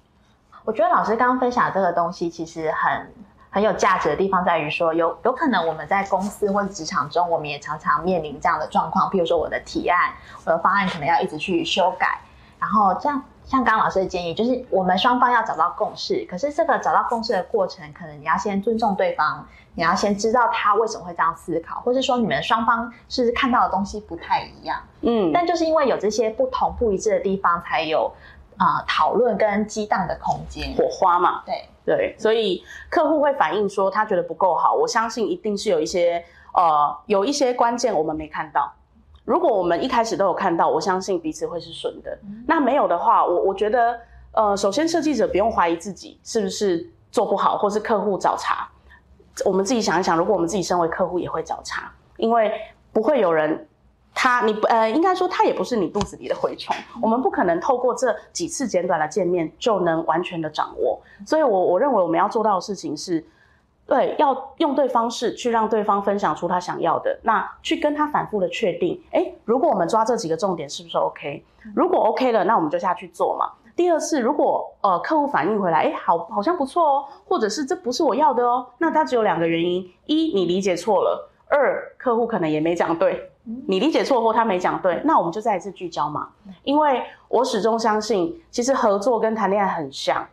[0.64, 3.12] 我觉得老师刚刚分享这个东西，其实很
[3.50, 9.10] 很有价值的地方在于说，有有可能我们在公司或者职场中，我们也常常面临这样的状况。
[9.10, 10.14] 譬如说，我的提案、
[10.46, 12.22] 我的方案可能要一直去修改。
[12.60, 13.22] 然后这样。
[13.46, 16.26] 像刚刚老师的建议，就是我们双方要找到共识。
[16.30, 24.82] 可是这个找到共识的过程，可能你要先尊重对方，你要先知道他为什么会这样思考，或是说你们双方是看到的东西不太一样。
[25.02, 28.12] 嗯，但就是因为有这些不同不一致的地方，才有
[28.58, 31.44] 啊讨论跟激荡的空间，火花嘛。
[31.46, 38.74] 对对，所以客户会反映说他觉得不够好，我相信一定是有一些呃有一些关键我们没看到。
[39.26, 42.18] 如果我们一开始都有看到，我相信彼此会是顺的。
[42.48, 44.00] 那没有的话，我我觉得，
[44.32, 48.70] 呃，首先设计者不用怀疑自己是不是做不好，或是客户找茬。
[49.44, 52.52] 我们自己想一想，如果我们自己身为客户也会找茬，因为
[52.94, 53.68] 不会有人，
[54.14, 61.02] 他你呃，应该说他也不是你肚子里的蛔虫，我们不可能透过这几次简短的见面就能完全的掌握。
[61.26, 63.26] 所以，我我认为我们要做到的事情是。
[63.88, 71.44] 对，要用对方式去让对方分享出他想要的，那去跟他反复的确定，哎，如果我们抓这几个重点是不是 OK？
[71.76, 73.52] 如果 OK 了，那我们就下去做嘛。
[73.76, 83.32] 第二次，如果呃客户反应回来，哎，好，好像不错哦，或者是这不是我要的哦，那他只有两个原因：一，你理解错了；二，客户可能也没讲对。
[83.68, 86.30] 你理解错或他没讲对，那我们就再一次聚焦嘛。
[86.64, 90.26] 因为我始终相信，其实合作跟谈恋爱很像。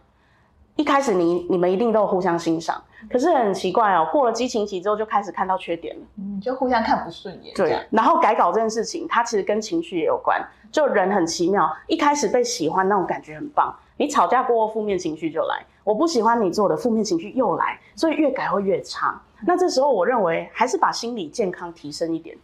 [0.77, 7.55] 一开始你你们一定都有互相欣赏，可是很奇怪哦，过了激情期之后就开始看到缺点了，嗯，就互相看不顺眼。
[7.55, 10.43] 对，然后改稿这件事情，它其实跟情绪也有关。
[10.71, 19.21] 就人很奇妙，一开始被喜欢那种感觉很棒，你吵架过后负面情绪就来，我不喜欢你做的负面情绪又来，所以越改会越差。
[19.47, 22.35] 那这时候我认为还是把心理健康提升一点，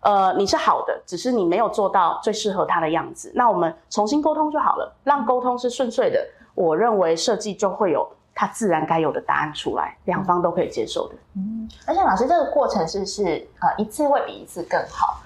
[0.00, 6.26] 呃，你是好的，只是你没有做到最适合他的样子，那我们重新沟通就好了，让沟通是顺遂的。
[6.56, 11.14] 我认为设计就会有它自然该有的答案出来，两方都可以接受的。
[11.36, 15.22] 嗯，而且老师这个过程是是呃一次会比一次更好。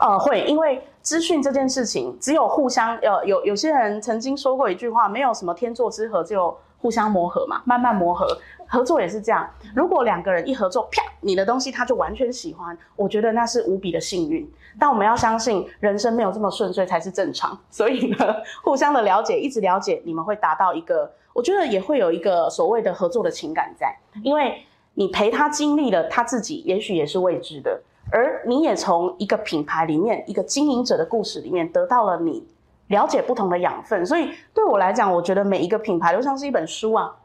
[0.00, 8.26] 呃，会，因为资讯这件事情只有互相呃有有些人曾经说过一句话，没有什么天作之合，只有互相磨合嘛，慢慢磨合。
[8.68, 14.48] 合作也是这样，如果两个人一合作，啪，你的东西他就完全喜欢，我觉得那是无比的幸运。
[14.78, 17.58] 但我们要相信，人生没有这么顺遂才是正常。
[17.70, 18.16] 所以呢，
[18.62, 24.62] 互相的了解，一直了解，你们会达到一个，我觉得也会有一个所谓的合作的情感在，因为
[24.94, 27.80] 你陪他经历了他自己，也许也是未知的，
[28.12, 32.46] 而你也从一个品牌里面，一个经营者的故事里面得到了你
[32.88, 34.04] 了解不同的养分。
[34.04, 37.16] 所以对我来讲，我觉得每一个品牌都像是一本书啊。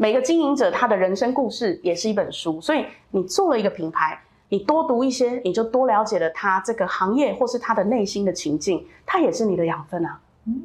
[0.00, 4.16] 每个经营者他的人生故事也是一本书，所以你做了一个品牌，
[4.48, 10.20] 你多读一些，你就多了解了他这个行业或是他的内心的情境，它也是你的养分啊。
[10.46, 10.62] 嗯，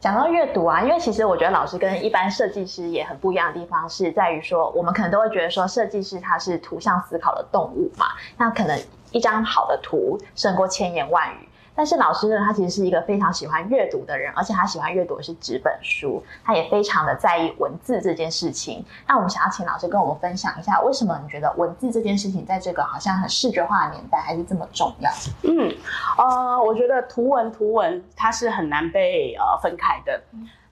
[0.00, 8.06] 讲到阅读啊，因为其实我觉得老师跟一般设计师也很不一样的地方是在于说，我们可能都会觉得说设计师他是图像思考的动物嘛，
[8.38, 8.80] 那可能
[9.12, 11.45] 一张好的图胜过千言万语。
[11.76, 18.84] 但是老师呢，他其实是一个非常喜欢阅读的人，而且他喜欢阅读的是纸本书，他也非常的在意文字这件事情。
[19.06, 25.10] 那我们想要请老师跟我们分享一下，为什么你觉得文字这件事情在这个好像很视觉化的年代还是这么重要？
[25.42, 25.70] 嗯，
[26.16, 30.22] 呃，我觉得图文图文它是很难被呃分开的。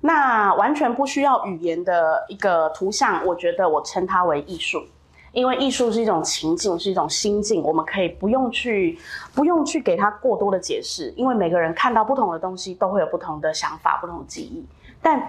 [0.01, 4.83] 那完全不需要语言的一个图像，我觉得我称它为艺术。
[5.35, 8.97] 因为艺术是一种情境，是一种心境，我们可以不用去，
[9.35, 14.65] 不用去给他过多的解释，因为每个人看到不同的东西，都会有不同的想法、不同的记忆。
[15.03, 15.21] 但，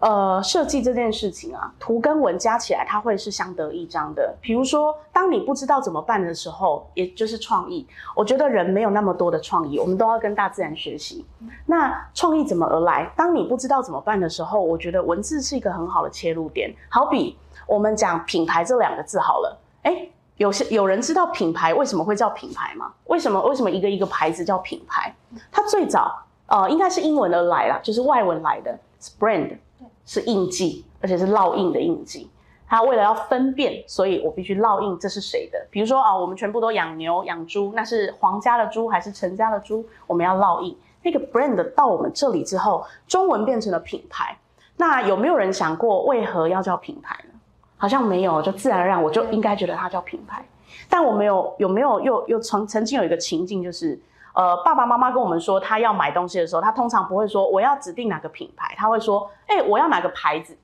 [0.00, 4.34] 呃，设计这件事情啊，图跟文加起来，它会是相得益彰的。
[4.40, 7.86] 比如说，当你不知道怎么办的时候，也就是创意。
[8.16, 11.24] 我觉得人没有那么多的创意，我们都要跟大自然学习。
[11.64, 13.10] 那创意怎么而来？
[13.16, 16.74] 当你不知道怎么办的时候，我觉得文字是一个很好的切入点。
[16.88, 17.38] 好比。
[17.66, 22.92] 我们讲品牌这两个字好了，哎，有些有人知道品牌为什么会叫品牌吗？
[23.06, 25.14] 为什么为什么一个一个牌子叫品牌？
[25.50, 28.78] 它最早呃应该是英文而来啦，就是外文来的
[29.18, 29.56] ，brand
[30.04, 32.30] 是印记，而且是烙印的印记。
[32.68, 35.66] 它为了要分辨，所以我必须烙印这是谁的。
[35.70, 39.86] 比如说啊，我们全部都养牛养猪，那是皇家的猪还是陈家的猪？
[40.06, 44.36] 我们要烙印那个 brand 到我们这里之后，中文变成了品牌。
[44.76, 47.35] 那有没有人想过为何要叫品牌呢？
[47.76, 50.44] 好像没有，就自然而然我就应该觉得它叫品牌。
[50.88, 53.98] 但我没有有没有又又曾曾经有一个情境，就是
[54.34, 60.56] 呃爸爸妈妈跟我们说他要买东西的时候，他通常不会说我要指定哪个品牌，他会说哎我要哪个牌子，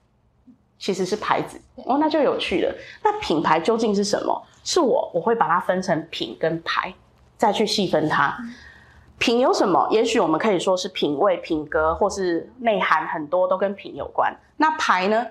[0.78, 2.72] 其实是牌子哦，那就有趣了。
[3.02, 4.42] 那品牌究竟是什么？
[4.64, 6.94] 是我我会把它分成品跟牌，
[7.36, 8.36] 再去细分它。
[9.18, 9.88] 品有什么？
[9.90, 14.32] 也许我们可以说是品味、品格，或是内涵很多都跟品有关。
[14.56, 15.26] 那牌呢？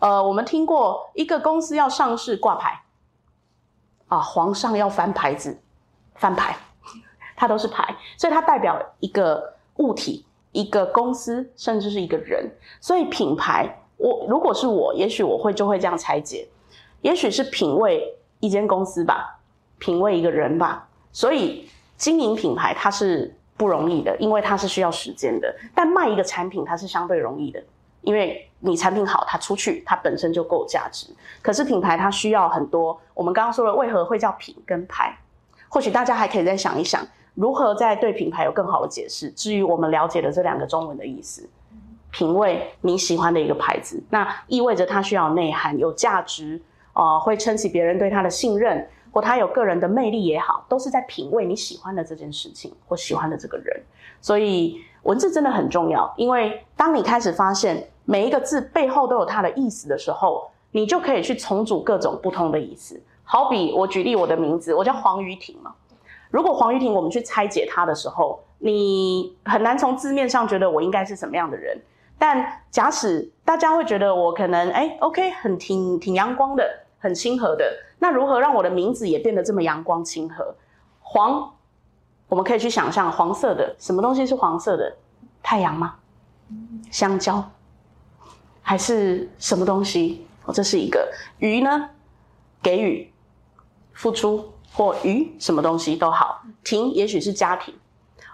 [0.00, 2.82] 呃，我们听过一个公司要上市挂牌，
[4.08, 5.60] 啊，皇上要翻牌子，
[6.14, 6.56] 翻牌，
[7.36, 12.50] 它都是牌，所以它代表一个物体，一个公司，甚至是一个人。
[12.80, 16.48] 所以品牌，我如果是我，也许我会就会这样拆解，
[17.02, 19.38] 也许是品味一间公司吧，
[19.78, 20.88] 品味一个人吧。
[21.12, 21.68] 所以
[21.98, 25.54] 经营品牌它是不容易的，因为它是需要时间的。
[25.74, 27.62] 但卖一个产品它是相对容易的，
[28.02, 31.06] 因为你产品好，它出去它本身就够价值。
[31.42, 35.16] 可是品牌它需要很多，我们刚刚说了，为何会叫品跟牌？
[35.68, 39.30] 或许大家还可以再想一想，如何在对品牌有更好的解释。
[39.30, 41.48] 至于我们了解的这两个中文的意思，
[42.10, 46.60] 品味你喜欢的一个牌子，那意味着它需要内涵、有价值，
[46.92, 53.82] 呃，会撑起别人对它的信任，或他有个人的魅力也好，都是在品味你喜欢的这件事情或喜欢的这个人。
[54.20, 63.00] 所以文字真的很重要，因为当你开始发现每一个字背后都有它的意思的时候，你就可以去重组各种不同的意思。
[63.24, 65.74] 好比我举例我的名字，我叫黄瑜婷嘛。
[66.30, 71.80] 如果黄瑜婷，我们去拆解它的时候，你很难从字面上觉得我应该是什么样的人。
[72.18, 76.64] 但假使大家会觉得我可能哎，OK，很挺挺阳光的，
[76.98, 77.64] 很亲和的。
[78.00, 80.56] 那如何让我的名字也变得这么阳光亲和？
[81.00, 81.52] 黄，
[82.26, 84.96] 我们可以去想象黄色的什么东西是黄色的？
[85.40, 85.94] 太阳吗？
[86.90, 87.48] 香蕉？
[88.60, 90.26] 还是什么东西？
[90.44, 91.90] 哦，这是一个鱼呢？
[92.60, 93.08] 给予。
[93.92, 97.74] 付出或鱼什么东西都好，庭也许是家庭，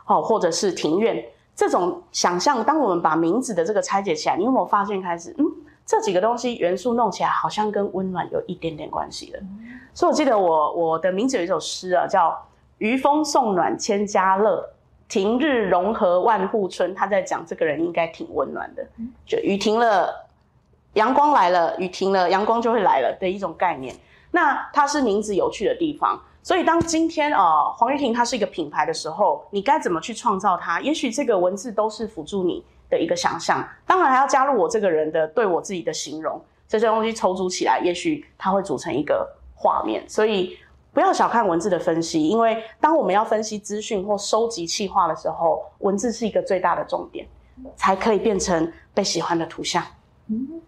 [0.06, 1.24] 哦，或者是庭院，
[1.56, 2.62] 这种想象。
[2.62, 5.44] 当我们把名字的这个拆解起来，你有没有发现开始，嗯，
[5.86, 9.40] 这几个东西元素弄起来好像跟温暖有一点点关系了。
[9.94, 12.30] 所以我记得我我的名字有一首诗啊，叫
[12.78, 14.68] 《余风送暖千家乐，
[15.08, 16.90] 庭日融合万户春》。
[16.94, 18.86] 他在讲这个人应该挺温暖的，
[19.24, 20.26] 就雨停了，
[20.94, 23.94] 阳光来了，雨停了，阳光就会来了的一种概念。
[24.32, 30.80] 那它是名字有趣的地方，所以当今天呃黄玉婷它是一个品牌的时候，你该怎么去创造它？
[30.80, 40.02] 也许这个文字都是辅助你的一个想象，当然还要加入我这个人的对我自己的形容，这些东西筹组起来，也许它会组成一个画面。
[40.08, 40.58] 所以
[40.92, 47.26] 不要小看文字的分析，因为当我们要分析资讯或收集气化的时候，文字是一个最大的重点，
[47.76, 49.82] 才可以变成被喜欢的图像。
[50.28, 50.60] 嗯。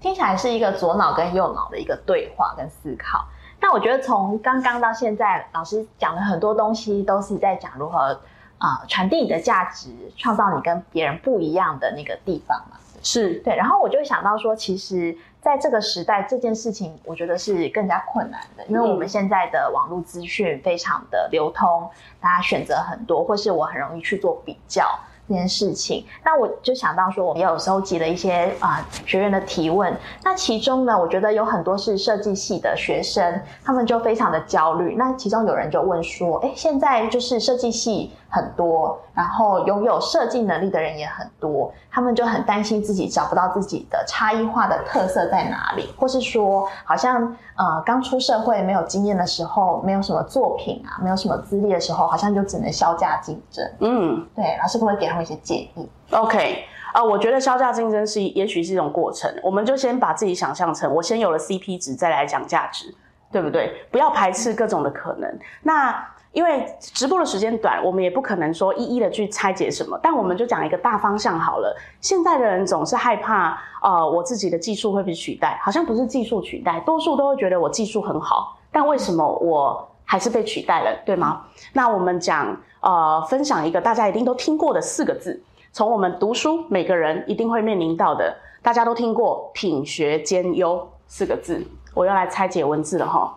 [0.00, 3.22] 听起来是一个左脑跟右脑的一个对话跟思考。
[3.60, 8.18] 那我觉得从刚刚到现在，老师讲的很多东西都是在讲如何
[8.60, 12.76] 啊传递你的价值，创造你跟别人不一样的那个地方嘛。
[13.02, 13.56] 是对。
[13.56, 21.90] 然后我就想到说，其实在这个时代，这件事情我觉得是更加困难的，因为我们现在的网络资讯非常的流通，
[22.20, 24.86] 大家选择很多，或是我很容易去做比较。
[25.28, 29.96] 这件事情，那我就想到说，我们有收集了一些啊学员的提问。
[30.24, 34.96] 那其中呢，我觉得有很多是设计系的学生，他们就非常的焦虑。
[34.96, 55.20] 那其中有人就问说：“哎，现在就是设计系很多，然后拥有设计能力的人也很多，他们就很担心自己找不到自己的差异化的特色在哪里，或是说，好像呃刚出社会没有经验的时候，没有什么作品啊，没有什么资历的时候，好像就只能削价竞争。”嗯，对，老师可不可以给他们？
[55.20, 55.86] 一些建议。
[56.12, 56.64] OK，
[56.94, 62.94] 啊，我觉得销价竞争是也许是一种过程，我们就先把自己想象成我先有了 CP 值，再来讲价值，
[63.30, 63.86] 对不对？
[63.92, 65.38] 不要排斥各种的可能。
[65.62, 65.94] 那
[66.32, 71.76] 因为直播的时间短，我们也不可能说一一的去拆解什么，但我们就讲一个大方向好了。
[72.00, 81.42] 现在的人总是害怕，呃，我自己的技术会被取代，好像不是技术取代，多数都会觉得我技术很好，但为什么我还是被取代了，对吗？
[81.72, 82.56] 那我们讲。
[82.82, 85.38] 呃，分享一个大家一定都听过的四个字，
[85.70, 91.62] 从我们读书，每个人一定会面临到的，大家都听过“品学兼优”四个字。
[91.92, 93.36] 我要来拆解文字了哈，“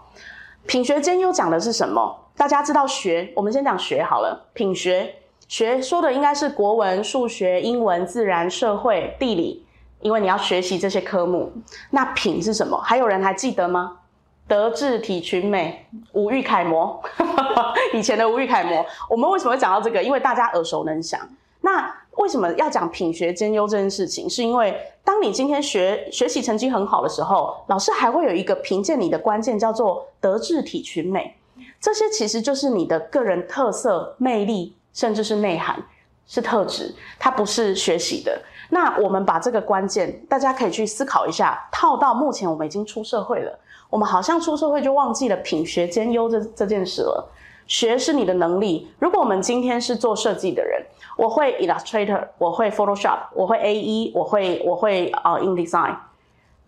[0.65, 2.22] 品学兼优”讲的是什么？
[2.43, 4.37] 大家知道学，我们先讲学好了。
[4.51, 5.15] 品学
[5.47, 9.65] 学说的应该是国文、数学、英文、自然、社会、地理，
[10.01, 11.49] 因为你要学习这些科目。
[11.91, 12.77] 那品是什么？
[12.81, 13.99] 还有人还记得吗？
[14.45, 17.01] 德智体群美，五育楷模，
[17.95, 18.85] 以前的五育楷模。
[19.09, 20.03] 我们为什么会讲到这个？
[20.03, 21.17] 因为大家耳熟能详。
[21.61, 24.29] 那为什么要讲品学兼优这件事情？
[24.29, 31.37] 是因为当你今天学学习成绩很好的时候，老师还会有一个评鉴你的关键，叫做德智体群美。
[31.83, 35.83] 这些其实就是你的个人特色、魅力，甚至是内涵，
[36.25, 38.41] 是特质，它不是学习的。
[38.69, 43.59] 那我们把这个关键，大家可以去思考一下，套到目前我们已经出社会了。
[43.89, 47.29] 我们好像出社会就忘记了品学兼优这这件事了。
[47.67, 48.89] 学是你的能力。
[48.97, 50.81] 如果我们今天是做设计的人，
[51.17, 55.97] 我会 Illustrator，我会 Photoshop，我会 A E，我会我会啊 InDesign，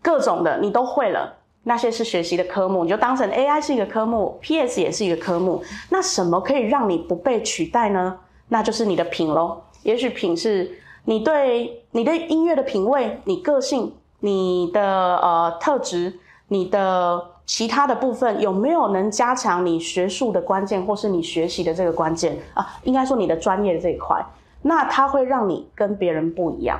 [0.01, 1.37] 各种的你都会了。
[1.67, 5.63] 那些是学习的科目，你就当成 A I 是一个科目，P S 也是一个科目。
[5.89, 8.17] 那什么可以让你不被取代呢？
[8.49, 9.61] 那就是你的品喽。
[9.81, 22.67] 也许品是你对你的音乐的品味、你个性、你的呃特质、你的其他的部分有没有能加强你学术的关键，或是你学习的这个关键啊？
[22.83, 24.23] 应该说你的专业这一块，
[24.61, 26.79] 那它会让你跟别人不一样。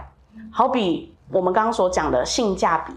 [0.51, 2.93] 好比我们刚刚所讲的性价比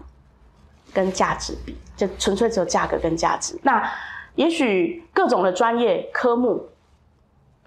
[0.93, 3.59] 跟价值比，就纯粹只有价格跟价值。
[3.63, 3.83] 那
[4.35, 6.69] 也许各种的专业科目，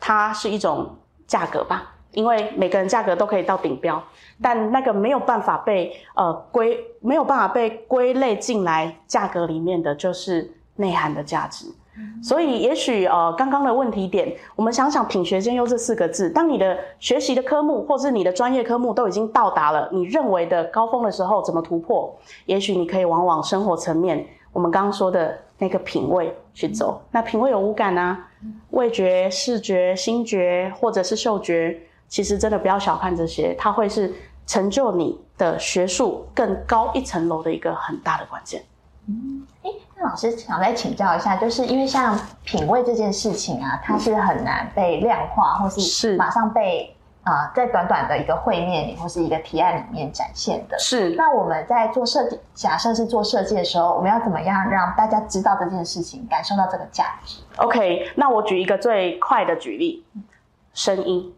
[0.01, 0.97] 它是一种
[1.27, 4.03] 价格吧，因为每个人价格都可以到顶标，
[4.41, 11.67] 但那个没有办法被呃归，没有办法被归类进来价格里面的就是内涵的价值。
[12.23, 22.15] 所以，也许呃，刚刚的问题点，我们想想“品学兼优”这四个字，当你的学习的科目或是你的专业科目都已经到达了你认为的高峰的时候，怎么突破？
[22.47, 27.03] 也许你可以往往生活层面，我们刚刚说的那个品味去走。
[27.11, 28.27] 那品味有五感啊，
[28.71, 31.79] 味觉、视觉、心觉，或者是嗅觉，
[32.09, 34.13] 其实真的不要小看这些，它会是
[34.47, 38.63] 成就你的学术更高一层楼的一个很大的关键。
[39.09, 39.71] 嗯，哎，
[40.03, 46.93] 那老师想再请教一下，就是因为像品味这件事情啊，它是很难被量化，或是马上被
[47.23, 50.77] 啊，在短短的一个会面里或是一个提案里面展现的。
[50.77, 51.11] 是。
[51.11, 60.05] 那我们在做设计，假设是做设计的时候，我们要怎么样让大家知道这件事情，感受到这个价值？OK，那我举一个最快的举例，
[60.75, 61.33] 声音。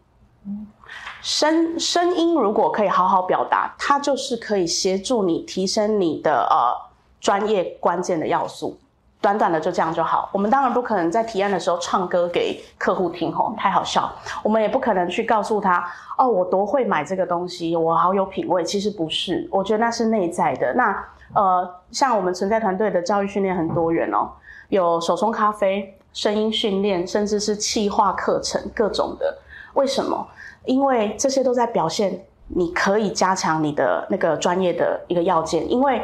[1.21, 6.84] 声声音如果可以好好表达，它就是可以协助你提升你的呃。
[7.25, 8.77] 专业关键的要素，
[9.19, 10.29] 短短的就这样就好。
[10.31, 14.07] 我们当然不可能在提案的时候唱歌给客户听，吼，太好笑。
[14.43, 15.83] 我们也不可能去告诉他，
[16.19, 18.63] 哦，我多会买这个东西，我好有品味。
[18.63, 20.71] 其实不是，我觉得那是内在的。
[20.75, 21.03] 那
[21.33, 24.29] 呃，像我们存在团队的教育训练很多元哦，
[24.69, 29.35] 有手冲咖啡、声音训练，甚至是气化课程，各种的。
[29.73, 30.27] 为什么？
[30.65, 35.99] 因为这些都在表现你可以加强你的那个专业的一个要件，因为。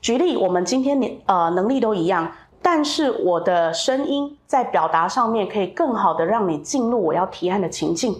[0.00, 2.30] 举例，我们今天你呃能力都一样，
[2.62, 8.14] 但是我的声音在表达上面可以更好的让你进入我要提案的情境，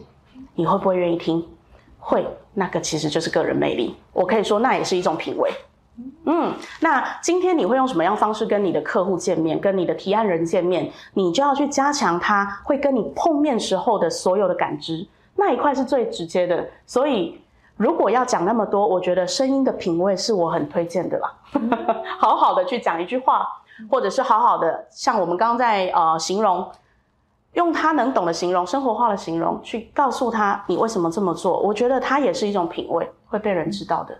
[0.54, 1.46] 你会不会愿意听？
[1.98, 3.94] 会，那个其实就是个人魅力。
[4.12, 5.50] 我可以说那也是一种品味。
[6.26, 10.90] 嗯，那今天你会用什么样方式跟你的客户见面，跟你的提案人见面？
[11.14, 15.06] 你就要去加强他会跟你碰面时候的所有的感知，
[15.36, 16.68] 那一块是最直接的。
[16.86, 17.40] 所以。
[17.78, 21.32] 如果要讲那么多，我觉得声音的品味是我很推荐的啦。
[22.18, 23.46] 好好的去讲一句话，
[23.88, 26.68] 或者是好好的像我们刚刚在呃形容，
[27.52, 31.58] 用他能懂的形容，生活化的形容，去告诉他你为什么这么做。
[31.60, 34.18] 我觉得他也是一种品味，会被人知道的。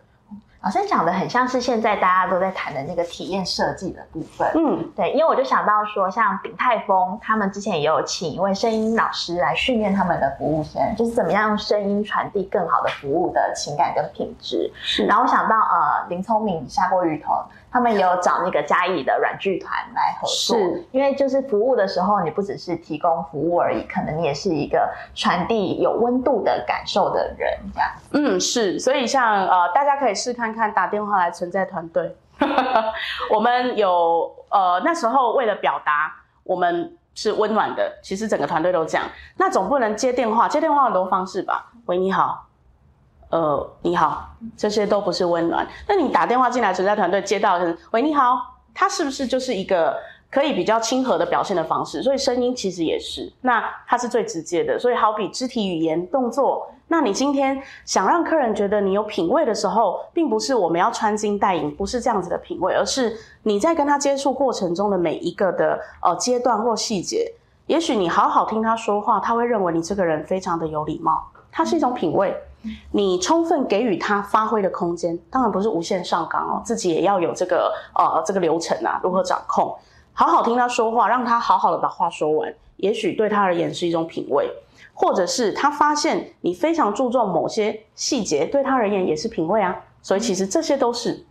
[0.61, 4.51] 老师讲的很像是现在大家都在谈的那个体验设计的部分。
[4.55, 14.71] 嗯，对，因为我就想到说，像鼎泰丰他们之前也有请一位声音老师来训练他们的服务生，就是怎么样用声音传递更好的服务的情感跟品质。
[14.83, 17.33] 是，然后我想到呃林聪明下过鱼头。
[17.71, 27.91] 他们也有找那个嘉义的软剧团来合作，是因为就是服务的时候，你不只是提供服务而已，可能你也是一个传递有温度的感受的人，这样。
[28.13, 32.17] 嗯，是，所以像呃，大家可以试看看看打电话来存在团队。
[33.31, 41.73] 我们有呃那时候为了表达我们是温暖的，其实整个团队都这样，那总不能接电话，接电话很多方式吧？
[41.87, 42.45] 喂，你好。
[43.31, 44.27] 呃，你好，
[44.57, 45.67] 这些都不是温暖。
[45.87, 47.59] 那你打电话进来，存在团队接到，
[47.91, 48.41] 喂，你好，
[48.73, 49.95] 他是不是就是一个
[50.31, 52.03] 可以比较亲和的表现的方式？
[52.03, 54.79] 所以声音其实也是，那它是最直接的。
[54.79, 67.33] 所以好比肢体语言、动作，那你今天想让客人觉得你有品味的时候，并不是我们要穿金戴银，不是这样子的品味，而是你在跟他接触过程中的每一个的呃阶段或细节，
[67.67, 72.37] 也许你好好听他说话，他会认为你这个人非常的有礼貌，它是一种品味。
[72.91, 79.75] 你充分给予他发挥的空间，当然不是无限上纲哦，自己也要有这个呃这个流程啊，如何掌控，
[80.19, 84.51] 好好听他说话，让他好好的把话说完，也许对他而言是一种品味，
[84.93, 91.25] 或者是他发现你非常注重某些细节，对他而言也是品味啊，所以其实这些都是。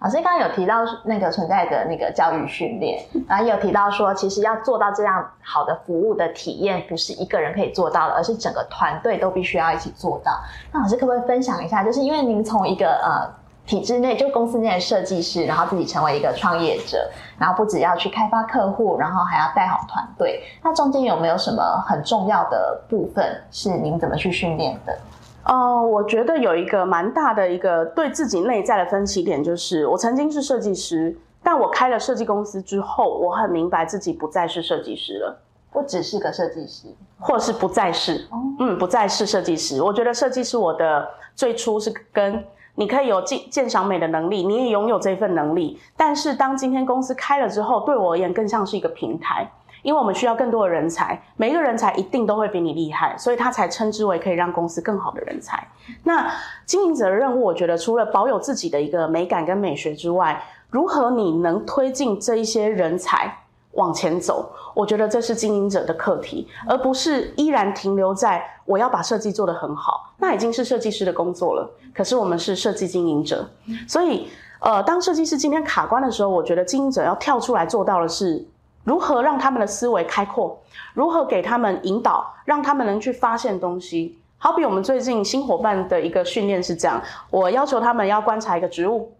[0.00, 10.32] 老师刚刚有提到那个存在的那个教育训练， 然后也有提到说，其实要做到这样好的服务的体验，不是一个人可以做到的，而是整个团队都必须要一起做到。
[10.72, 13.30] 那老师可不可以分享一下，就是因为您从一个呃
[13.66, 17.08] 体制内，就公司内的设计师，然后自己成为一个创业者，
[17.38, 24.98] 然后不只要去开发客户，然后还要带好团队，那中间有没有什么很重要的部分是您怎么去训练的？
[25.44, 35.40] 哦，我觉得有一个蛮大的一个对自己内在的分歧点，就是我曾经是设计师，但我开了设计公司之后，我很明白自己不再是设计师了。
[35.72, 36.86] 不只是个设计师，
[37.18, 38.28] 或是不再是，
[38.60, 39.80] 嗯，不再是设计师。
[39.80, 42.44] 我觉得设计是我的最初是跟
[42.74, 45.78] 你可以有鉴鉴赏美的能力，你也拥有这份能力。
[45.96, 49.50] 但是当今天公司开了之后，对我而言更像是一个平台。
[49.82, 55.66] 因为我们需要更多的人才，每一个人才一定都会比你厉害，所以他才称之为可以让公司更好的人才。
[56.04, 56.30] 那
[56.64, 63.41] 经营者的任务，我觉得除了保有自己的一个美感跟美学之外，如何你能推进这一些人才
[63.72, 64.50] 往前走？
[64.74, 71.70] 我觉得这是经营者的课题，而不是依然停留在我要把设计做得很好，那已经是设计师的工作了。
[71.94, 73.48] 可是我们是设计经营者，
[73.86, 74.28] 所以
[74.60, 78.46] 呃，当设计师今天卡关的时候，我觉得经营者要跳出来做到的是。
[78.84, 80.60] 如何让他们的思维开阔？
[80.92, 84.18] 如何给他们引导，让他们能去发现东西？
[84.38, 87.00] 好比我们最近新伙伴的一个训练是这样：
[87.30, 89.12] 我要求他们要观察一个植物，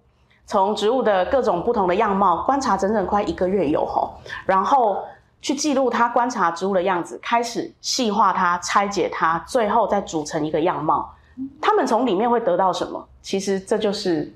[0.47, 4.15] 从植物的各种不同的样貌观察整整快一个月有吼，
[4.45, 5.03] 然后
[5.41, 11.15] 去记录他观察植物的样子，开始细化它、拆解它，最后再组成一个样貌。
[11.61, 13.03] 他们从里面会得到什么？
[13.23, 14.33] 其实这就是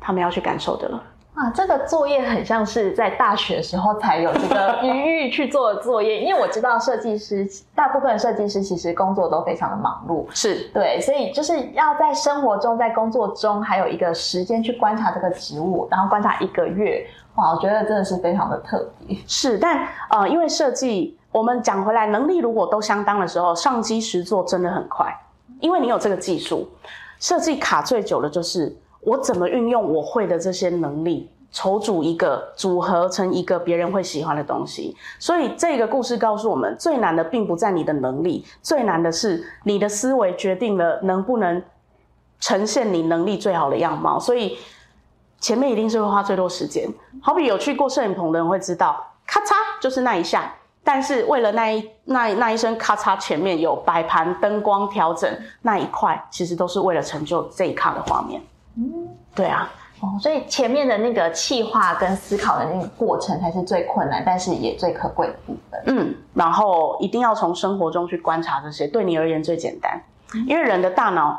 [0.00, 1.02] 他们要去感受的了。
[1.34, 17.06] 啊，这个作业很像是在大学时候才有这个余裕去做的作业， 因为我知道设计师大部分设计师其实工作都非常的忙碌，是对，所以就是要在生活中、在工作中还有一个时间去观察这个植物，然后观察一个月，
[17.36, 19.16] 哇，我觉得真的是非常的特别。
[19.26, 25.06] 是，但呃，因为设计，我们讲回来，能力如果都相当的时候，上机实做真的很快，
[25.60, 26.68] 因为你有这个技术。
[27.18, 28.76] 设计卡最久的就是。
[29.02, 34.96] 我怎么运用我会的这些能力，筹组一个组合成一个别人会喜欢的东西？
[35.18, 41.62] 所以这个故事告诉我们，最难的并不在你的能力，最难的是你的思维决定了能不能
[42.38, 44.20] 呈现你能力最好的样貌。
[44.20, 44.56] 所以
[45.40, 46.88] 前面一定是会花最多时间。
[47.20, 55.28] 好比有去过摄影棚的人会知道，咔嚓就是那一下，但是为了那一那那一声咔嚓，前面有摆盘、灯光调整
[55.62, 58.40] 那一块，其实都是为了成就这一卡的画面。
[58.76, 59.70] 嗯，对啊，
[60.00, 65.82] 哦，所以前面的那个气化跟思考的那个过程才是最困难，但是也最可贵的部分。
[65.86, 70.00] 嗯，然后一定要从生活中去观察这些，对你而言最简单。
[70.48, 71.38] 因为人的大脑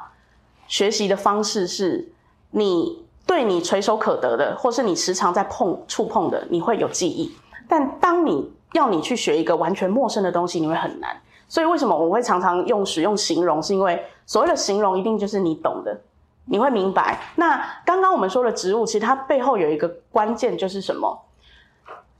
[0.67, 2.11] 学习的方式是，
[2.51, 7.36] 你对你垂手可得的，或是你时常在碰触碰的，你会有记忆。
[7.67, 11.15] 但当你要你去学一个完全陌生的东西，你会很难。
[11.47, 13.61] 所以为什么我会常常用使用形容？
[13.63, 15.99] 是因为所谓的形容一定就是你懂的。
[16.45, 21.17] 你会明白，那刚刚我们说的植物，其实它背后有一个关键，就是什么？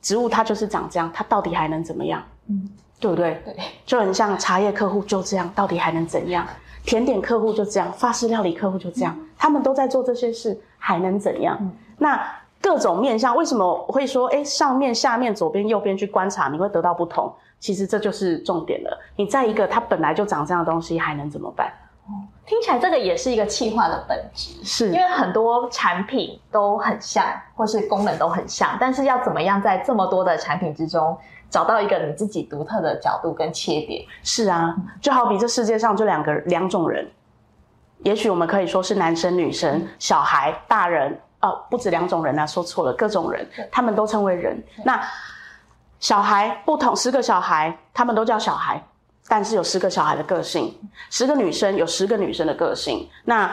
[0.02, 2.24] 植物它就是长这样，它到底还能怎么样？
[2.48, 2.70] 嗯，
[3.00, 3.42] 对不对？
[3.46, 3.56] 对，
[3.86, 6.46] 就很像茶叶客户就这样，到底还能怎样？
[6.86, 11.58] 甜点客户就这样，法式料理客户就这样，他们都在做这些事，还能怎样？
[11.98, 12.22] 那
[12.62, 17.34] 各种面向，为什么会说，哎，上面、下面、左边、右边去观察，你会得到不同？
[17.60, 19.02] 其实这就是重点了。
[19.16, 21.72] 你在一个它本来就长这样的东西，还能怎么办？
[22.46, 27.26] 听起来这个也是一个企划的本质，是因为很多产品都很像，
[27.56, 31.18] 或是功能都很像，但是要怎么样在这么多的产品之中
[31.50, 34.04] 找到一个你自己独特的角度跟切点？
[34.24, 37.10] 是啊，就好比这世界上就两个两种人，
[38.00, 44.62] 也许我们可以说是男生、女生、小孩、大人，哦，不止两种人啊，说错了，各种人，他们都称为人。
[44.84, 45.02] 那
[46.00, 48.84] 小孩不同，十个小孩，他们都叫小孩。
[49.28, 50.74] 但是有十个小孩的个性，
[51.10, 53.08] 十个女生有十个女生的个性。
[53.26, 53.50] 那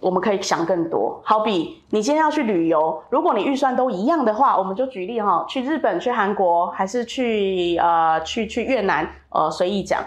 [0.00, 10.02] 我们可以想更多，好比你今天要去旅游，如果你预算都一样的话，我们就举例哈，去日本、去韩国，还是去呃去去越南，呃随意讲。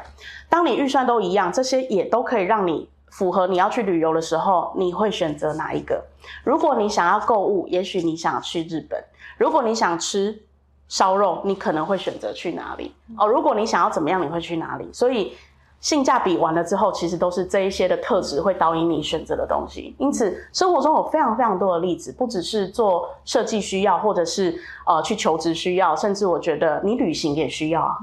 [0.50, 6.04] 当你预算都一样，这些也都可以让你符合你要去旅游的时候，你会选择哪一个？
[6.44, 9.00] 如果你想要购物，也许你想去日本；
[9.38, 10.44] 如果你想吃。
[10.88, 12.94] 烧肉，你可能会选择去哪里？
[13.18, 14.88] 哦，如果你想要怎么样，你会去哪里？
[14.92, 15.34] 所以
[15.80, 19.96] 性价比完了之后，其实都是这一些的特质会导引你选择的东西。
[20.00, 27.98] 因此，生活中有非常非常多的例子，不只是做设计需要，或者是呃去求职需要，甚至我觉得你旅行也需要啊。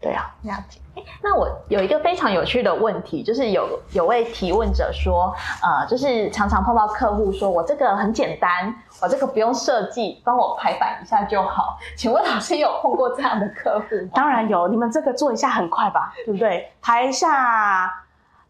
[0.00, 0.80] 对啊，了解。
[1.22, 11.78] 那我有一个非常有趣的问题，就是有有位提问者说，呃，就是常常碰到客户说，我这个很简单，我这个不用设计，帮我排版一下就好。
[11.96, 13.86] 请问老师有碰过这样的客户？
[14.14, 16.70] 当然有，你们这个做一下很快吧，对不对？
[16.82, 17.92] 台下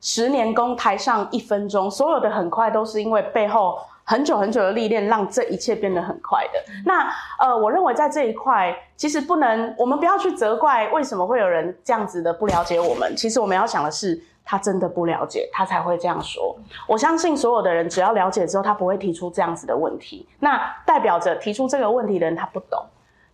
[0.00, 3.78] 十年功，台上一分钟，所有的很快都是因为背后。
[4.12, 6.62] 很久很久的历练，让这一切变得很快的。
[6.84, 13.16] 那呃，我认为在这一块，其实不能，我们不要去责怪为什么会有人这样子的不了解我们。
[13.16, 16.54] 其实我们要想的是，他真的不了解，他才会这样说。
[16.86, 20.28] 我相信所有的人，只要了解之后，他不会提出这样子的问题。
[20.40, 22.84] 那代表着提出这个问题的人他不懂。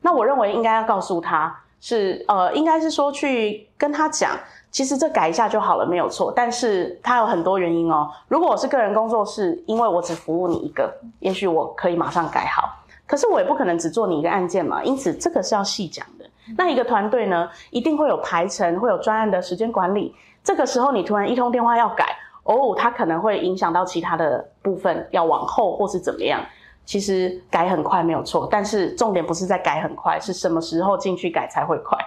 [0.00, 4.38] 那我认为应该要告诉他，是呃，应该是说去跟他讲，
[4.70, 6.32] 其实这改一下就好了，没有错。
[6.34, 8.10] 但是它有很多原因哦。
[8.28, 12.76] 如果我是个人工作室，因为我只服务你一个，也许我可以马上改好。
[13.06, 16.24] 可是我也不可能只做你一个案件嘛，因此这个是要细讲的。
[16.56, 20.14] 那一个团队呢，一定会有排程，会有专案的时间管理。
[20.44, 26.40] 这个时候你突然一通电话要改，哦，它可能会影响到其他的部分，要往后或是怎么样。
[26.84, 31.98] 其实改很快没有错，但是重点不是在改很快，是什么时候进去改才会快。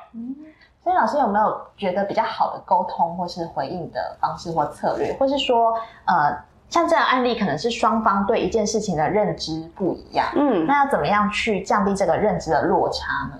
[0.91, 5.73] 所以老师有没有觉得比较好的沟通或是回应的方式或策略，或是说，
[6.05, 6.37] 呃，
[6.69, 13.39] 像这样案例可能是双方对一件事情的认知不一样，嗯，那要怎么样去降低这个认知的落差呢？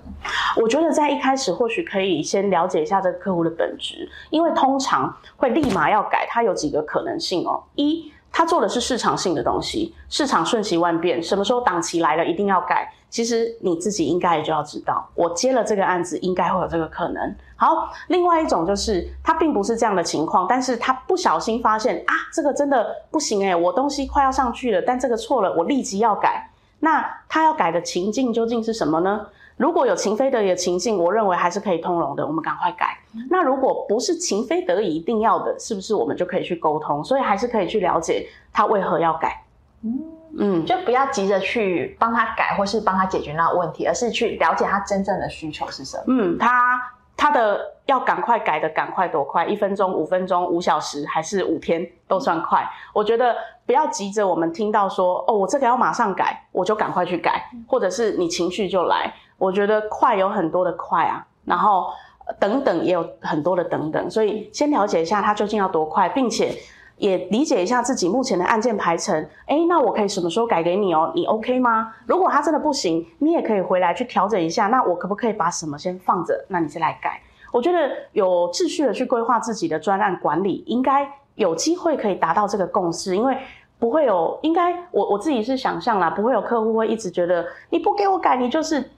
[0.56, 8.10] 我觉得在一开始或许可以先了解一下这个客户的本质，因为通常会立马要改，它有几个可能性哦，一。
[8.34, 12.90] 他做的是市场性的东西，市场瞬息万变，什么时候档期来了一定要改。
[13.12, 17.34] 其实你自己应该也就要知道，我接了这个案子，应该会有这个可能。
[17.56, 26.48] 好，另外一种就是他并不是这样的情况，但是他不小心发现啊，这个真的不行诶，我东西快要上去了，但这个错了，我立即要改。
[26.80, 29.26] 那他要改的情境究竟是什么呢？
[29.58, 32.98] 如果有情非得已的情境，我认为还是可以通融的，我们赶快改。
[33.28, 37.04] 那如果不是情非得已一定要的，是不是我们就可以去沟通？
[37.04, 39.44] 所以还是可以去了解他为何要改。
[39.82, 40.00] 嗯
[40.38, 46.04] 嗯，就不要急着去帮他改，或是帮他解决那个问题，而是去了解他真正的需求是什么。
[46.06, 46.80] 嗯，他
[47.16, 49.44] 他的要赶快改的赶快多快？
[49.44, 52.66] 一分钟、五分钟、五小时，还是五天都算快？
[52.92, 53.34] 我觉得
[53.66, 59.12] 不要急着我们听到说哦，我这个要马上改，我就赶快去改，或者是你情绪就来。
[59.38, 61.92] 我觉得快有很多的快啊，然后
[62.38, 66.54] 等等也有很多的等等，所以先了解一下它究竟要多快，并且
[66.96, 69.28] 也理解一下自己目前的案件排程。
[69.46, 71.12] 哎，那我可以什么时候改给你哦？
[71.14, 71.94] 你 OK 吗？
[72.06, 74.68] 如果他真的不行，你也可以回来去调整一下。
[74.68, 76.44] 那我可不可以把什么先放着？
[76.48, 77.20] 那你再来改。
[77.52, 83.36] 我觉得有秩序的去规划自己的专案管理，应该有机会可以达到这个共识，因为
[83.78, 88.90] 不会有应该我我自己是想象啦，不会有客户会一直觉得你不给我改，你就是。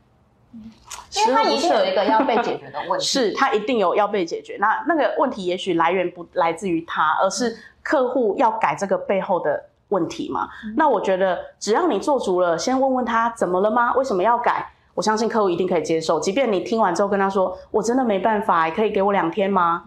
[1.16, 4.56] 因为他一定有一个要被解决的问题， 是他一定有要被解决。
[4.60, 10.48] 那那个问题也许来源不来自于他，而是客户要改这个背后的问题嘛？
[10.76, 13.94] 那我觉得只要你做足了，先问问他怎么了吗？
[13.94, 14.66] 为什么要改？
[14.94, 16.18] 我相信客户一定可以接受。
[16.18, 19.84] 即便你听完之后跟他说我真的没办法，可以给我两天吗？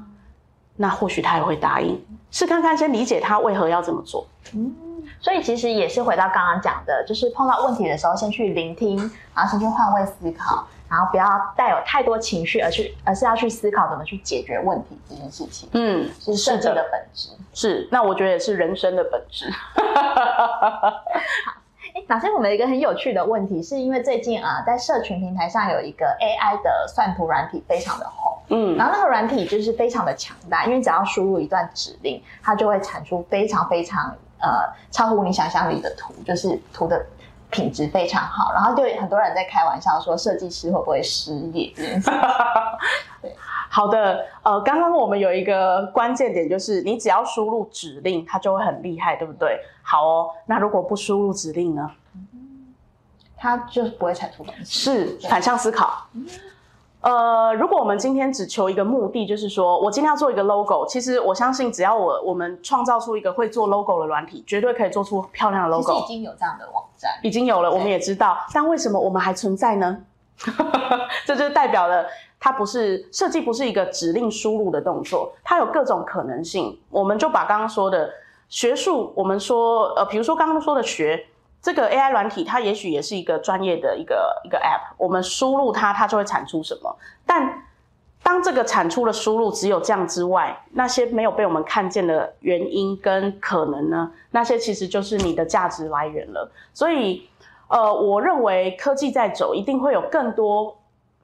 [0.76, 2.00] 那或许他也会答应。
[2.30, 4.28] 试看看，先理解他为何要这么做。
[4.54, 4.76] 嗯，
[5.20, 8.96] 所以其实也是回到刚刚讲的，就是碰到问题的时候，先去聆听，
[9.34, 10.68] 然后先去换位思考。
[10.90, 11.26] 然后不要
[11.56, 15.68] 带有太多情绪，而去而是要去思考怎么去解决问题这件事情。
[15.74, 17.30] 嗯，是设计的本质。
[17.54, 19.50] 是，那我觉得也是人生的本质。
[19.50, 19.84] 好，
[21.96, 37.06] 哎，老师，我们有一个很有趣的问题，是因为最近啊，在社群平台上有一个 AI 的算图软体非常的红，嗯，然后那个软体就是非常的强大，因为只要输入一段指令，它就会产出非常非常呃超乎你想象力的图，就是图的。
[37.50, 41.72] 品质非常好，然后就很多人在开玩笑说，设计师会不会失业？
[41.76, 42.02] 对，
[43.70, 49.60] 好的，呃，刚刚我们有一个关键点，就是你只要输入指令，它就会很厉害，对不对？
[49.82, 51.90] 好哦，那如果不输入指令呢？
[53.38, 54.90] 它就不会产出东西。
[54.90, 56.08] 是反向思考。
[57.08, 65.94] 呃，如果我们今天只求一个目的，就是说我今天要做一个 logo，其实我相信，只要我我们创造出一个会做 logo 的软体，绝对可以做出漂亮的 logo。
[66.04, 68.38] 已经有这样的网站，已经有了，我们也知道。
[68.54, 69.98] 但为什么我们还存在呢？
[71.26, 72.06] 这就代表了
[72.42, 76.78] 它不是设计，不是一个指令输入的动作，它有各种可能性。
[76.90, 78.10] 我们就把刚刚说的
[78.50, 81.26] 学术，我们说呃，比如说刚刚说的学。
[81.68, 86.96] 这个 AI 软体，它也许也是一个专业的一个一个 App，我们输入它，它就会产出什么。
[87.26, 87.62] 但
[88.24, 94.10] 当这个产出的输入只有这样之外，那些没有被我们看见的原因跟可能呢？
[94.32, 96.50] 那些其实就是你的价值来源了。
[96.74, 97.28] 所以，
[97.68, 100.74] 呃，我认为科技在走，一定会有更多。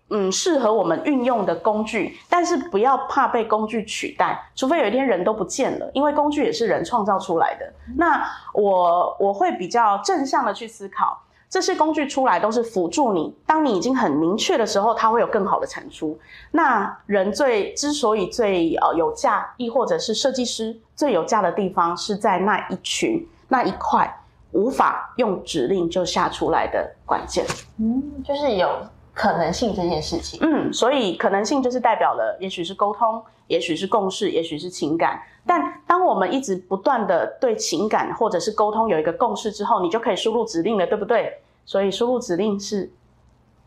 [0.09, 7.73] 嗯，适合我们运用的工具，但是不要怕被工具取代，除非有一天人都不见了，因为工具也是人创造出来的。
[7.95, 8.23] 那
[8.53, 16.19] 我我会比较正向的去思考，这些工具出来都是辅助你，当你已经很明确的时候，它会有更好的产出。
[16.51, 27.43] 那人最之所以最呃有价，亦或者是设计师最有价的地方，是在那一群那一块无法用指令就下出来的关键。
[27.79, 28.69] 嗯，就是有。
[29.13, 35.21] 可能性这件事情，嗯，所以可能性就是代表了，也许是沟通，也许是共识，也许是情感。
[35.45, 41.31] 但当我们一直不断的对情感或者是沟通有一个共识之后，你就可以输入指令了，对不对？
[41.63, 42.91] 所以输入指令是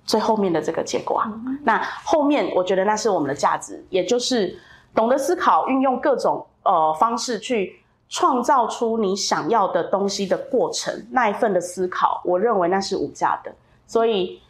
[0.04, 1.22] 最后面的这个结果。
[1.62, 4.58] 那后面我觉得那是我们的价值，也就是
[4.96, 13.54] 懂得思考，运用各种呃方式去创造出你想要的东西的过程，那一份的思考，我认为那是无价的。
[13.86, 14.40] 所以。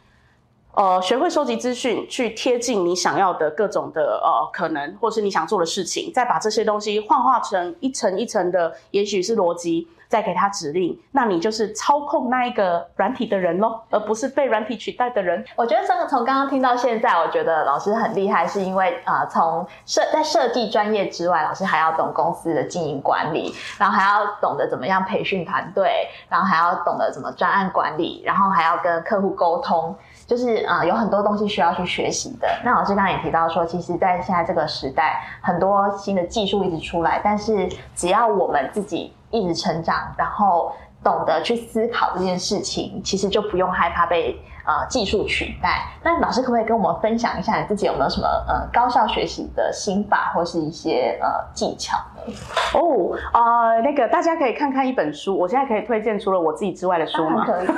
[0.77, 15.43] 呃，学会收集资讯，去贴近你想要的各种的呃可能，或是你想做的事情，再把这些东西幻化成一层一层的，也许是逻辑，再给他指令，那你就是操控那一个软体的人喽，而不是被软体取代的人。
[15.55, 29.95] 我觉得这个从刚刚听到现在，我觉得老师很厉害，是因为啊，从设在设计专业之外，老师还要懂公司的经营管理，然后还要懂得怎么样培训团队，然后还要懂得怎么专案管理，然后还要跟客户沟通。
[30.27, 32.47] 就是啊，有很多东西需要去学习的。
[32.61, 45.87] 那老师刚刚也提到说，其实，在现在这个时代，很多新的技术一直出来，但是只要我们自己一直成长，然后懂得去思考这件事情，其实就不用害怕被呃技术取代。
[46.03, 52.33] 那老师可不可以跟我们分享一下，你自己有没有什么呃高效学习的心法，或是一些呃技巧呢？
[52.73, 57.45] 哦，呃，那个大家可以看看一本书，我现在可以推荐除了我自己之外的书吗？
[57.45, 57.67] 可以。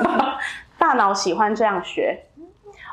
[0.79, 2.17] 大脑喜欢这样学。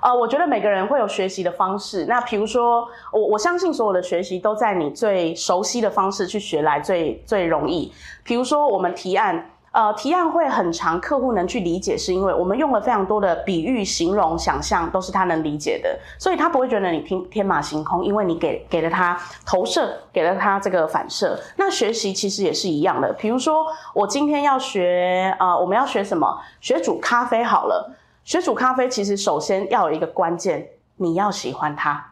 [0.07, 2.07] 呃，我觉得每个人会有学习的方式。
[2.07, 7.93] 那比如说，我我相信所有的学习都在你最熟悉的方式去学来最最容易。
[8.23, 21.37] 比如说，我们提案，呃，提案会很长，客户能去理解，是因为我们用了非常多的比喻、形容、想象，都是他能理解的，所以他不会觉得你天天马行空，因为你给给了他投射，给了他这个反射。
[21.57, 23.13] 那学习其实也是一样的。
[23.15, 26.39] 比如说，我今天要学，呃，我们要学什么？
[26.61, 27.97] 学煮咖啡好了。
[28.27, 32.05] 学煮咖啡，其实首先要有一个关键，你要喜欢它。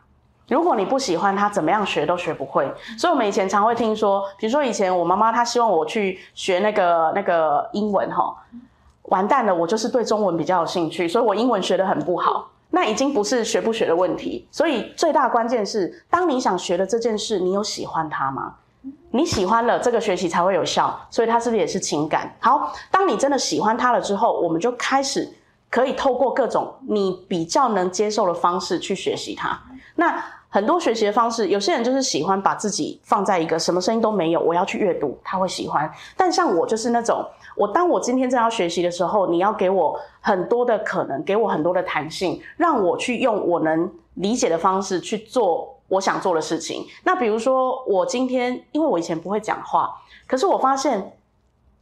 [0.46, 2.72] 如果你不喜欢它，怎么样学都学不会。
[2.96, 8.32] 所以，我们以前常会听说，比如说以前我妈妈她希望我去学那个那个英文，哈，
[9.06, 12.48] 完蛋了，我就是对中文比较有兴趣，所以我英文学得很不好。
[12.70, 14.46] 那已经不是学不学的问题。
[14.52, 18.54] 所以最大关键是，当你想学的这件事，你有喜欢它吗？
[19.10, 20.96] 你喜欢了，这个学习才会有效。
[21.10, 22.32] 所以它是不是也是情感？
[22.38, 25.28] 好，当你真的喜欢它了之后，我们就开始。
[25.74, 29.60] 可以透过各种你比较能接受的方式去学习它。
[29.96, 35.92] 那很多学习的方式，有些人就是喜欢把自己放在一个什么声音都没有，我要去阅读，他会喜欢。
[36.16, 46.86] 但像我就是那种，我当我今天正要学习的时候，你要给我很多的可能，给我很多的弹性，让我去用我能理解的方式去做我想做的事情。
[47.02, 49.90] 那比如说，我今天因为我以前不会讲话，
[50.28, 51.13] 可是我发现。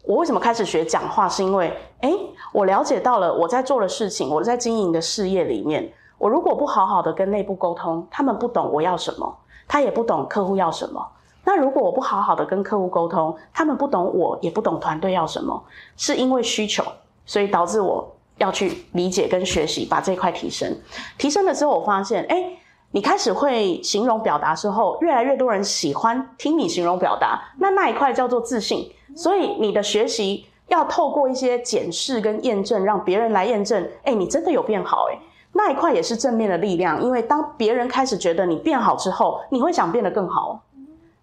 [0.02, 1.28] 我为什么开始学讲话？
[1.28, 2.12] 是因为，哎，
[2.52, 9.38] 我了解到了我在做的事情，我在经营的事业里面，我如果不好好的跟内部沟通，他们不懂我要什么，
[9.68, 11.06] 他也不懂客户要什么。
[11.44, 15.62] 那如果我不好好的跟客户沟通，他们不懂我，也不懂团队要什么，
[15.96, 16.84] 是因为需求，
[17.24, 20.76] 所以导致我要去理解跟学习，把这块提升。
[21.16, 22.44] 提升了之后，我发现，哎，
[22.90, 28.92] 你开始会形容表达之后，越来越多人喜欢听你形容表达，那那一块叫做自信。
[29.14, 35.18] 所以你的学习要透过一些检视跟验证，让别人来验证，哎，你真的有变好，哎，
[35.52, 37.02] 那一块也是正面的力量。
[37.02, 40.62] 因为当别人开始觉得你变好之后，你会想变得更好。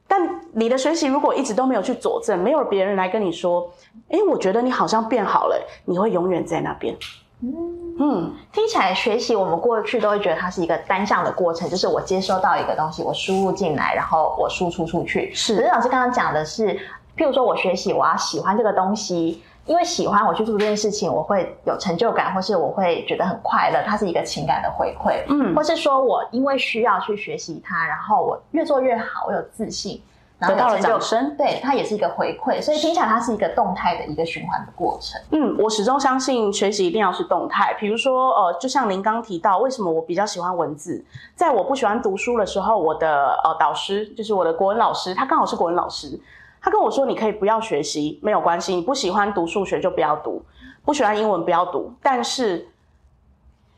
[0.08, 3.72] 但你的学习如果一直都没有去佐证，没有别人来跟你说，
[4.10, 6.96] 哎，我觉得你好像变好了，你会永远在那边。
[7.42, 15.34] 嗯，听起来学习我们过去都会觉得它是一个单向的过程，就是我接收到一个东西，我输入进来，然后我输出出去。
[15.34, 16.80] 是，可是老师刚刚讲的是。
[17.20, 25.22] 譬如说，我学习，我要喜欢这个东西，因为喜欢我去做这件事情，我会有成就感，或是我会觉得很快乐，它是一个情感的回馈。
[25.28, 30.02] 嗯，或是说我因为需要去学习它，然后我越做越好，我有自信，
[30.40, 32.62] 得到了掌声，对，它也是一个回馈。
[32.62, 35.22] 所以听起来它是一个动态的一个循环的过程。
[35.32, 37.74] 嗯，我始终相信学习一定要是动态。
[37.74, 41.04] 比如说，呃，就像您刚提到，为什么我比较喜欢文字？
[41.36, 46.18] 在我不喜欢读书的时候，我的呃导师就是我的国文老师，他刚好是国文老师。
[46.62, 48.76] 他跟我说：“你可以不要学习，没有关系。
[48.76, 50.44] 你不喜欢读数学就不要读，
[50.84, 51.94] 不喜欢英文不要读。
[52.02, 52.68] 但是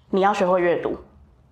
[0.10, 0.96] 你要学会阅读。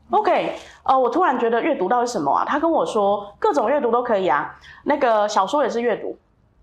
[0.10, 2.44] ”OK，呃，我突然觉得阅读到底什么啊？
[2.46, 6.18] 他跟我说各种阅读都可以啊，那个小说也是阅读。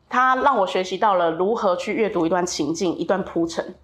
[0.09, 3.75] 他让我学习到了如何去阅读一段情境、一段铺陈。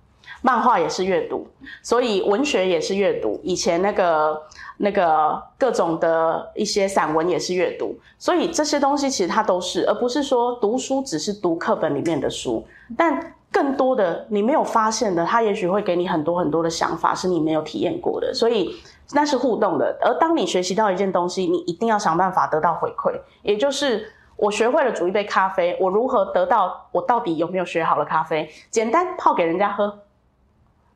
[0.41, 1.47] 漫画也是阅读，
[1.83, 3.39] 所以文学也是阅读。
[3.45, 4.43] 以前那个
[4.79, 12.65] 那个各种的一些散文也是阅读，所以这些东西其实它都是，而不是说读书只是读课本里面的书。
[12.97, 18.33] 但更多的你没有发现的，它也许会给你很多很多的想法，是你没有体验过的。
[18.33, 18.75] 所以
[19.13, 19.97] 那是互动的。
[20.01, 23.13] 而当你学习到一件东西，你一定要想办法得到回馈，
[23.43, 28.51] 也就是我学会了煮一杯咖啡，我如何得到我到底有没有学好了咖啡？
[28.71, 30.01] 简单泡给人家喝。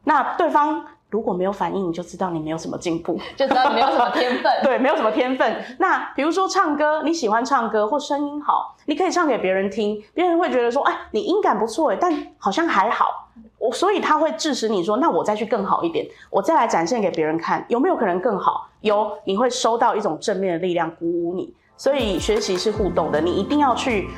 [0.05, 4.53] 那对方如果没有反应，你就知道你没有什么进步， 就知道你没有什么天分。
[4.65, 5.65] 对，没有什么天分。
[5.79, 13.29] 那比如说唱歌，你喜欢唱歌或声音好，你可以唱给别人听，别人会觉得说，哎，你音感不错哎，但好像还好。
[13.59, 18.69] 我所以他会致使你说，那我再去更好一点，我再来展现给别人看，有没有可能更好？
[18.81, 21.55] 有，你会收到一种正面的力量鼓舞你。
[21.79, 24.09] 所以学习是互动的，你一定要去，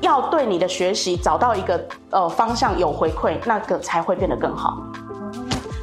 [0.00, 4.76] 要对你的学习找到一个呃方向有回馈，那个才会变得更好。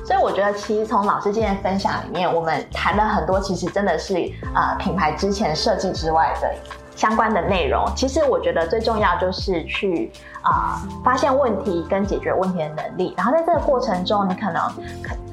[0.10, 4.16] 所以我觉得，其实从老师今天分享里面，我们谈了很多，其实真的是
[4.56, 6.52] 呃品牌之前设计之外的
[6.96, 7.86] 相关的内容。
[7.96, 14.60] 其实我觉得最重要就是去啊发现问题跟解决问题的能力，然后在这个过程中，你可能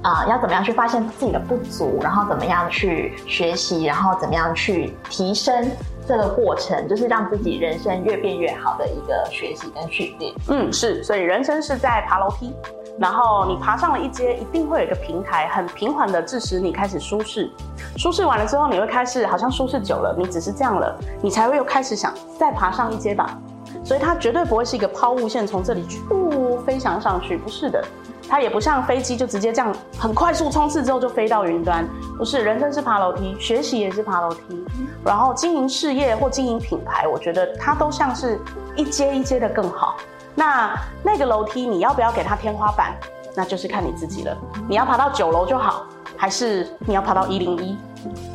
[0.02, 5.70] 啊要怎么样去发现自己的不足，然后怎么样去学习，然后怎么样去提升。
[6.06, 10.32] 这个过程就是让自己人生越变越好的一个学习跟训练。
[10.48, 12.54] 嗯，是，所以人生是在爬楼梯，
[12.98, 17.50] 然后你爬上了一阶，一定会有一个平台，很平缓的致使你开始舒适。
[17.96, 23.38] 舒适完了之后，你会开始好像舒适久了，你只是这样了，你才会又开始想再爬上一阶吧。
[23.84, 27.84] 所以它绝对不会是一个抛物线，从这里噗飞翔上去，不是的。
[28.28, 31.88] 它也不像飞机，就直接这样很快速冲刺之后就飞到云端。
[32.18, 34.64] 不是，人生是爬楼梯，学习也是爬楼梯。
[35.04, 38.40] 然后经营事业或经营品牌，我觉得它都像是
[38.74, 39.96] 一阶一阶的更好。
[40.36, 42.94] 那那个楼梯你要不要给它天花板，
[43.34, 44.36] 那就是看你自己了。
[44.68, 47.76] 你要爬到九楼就好，还是你要爬到一零一？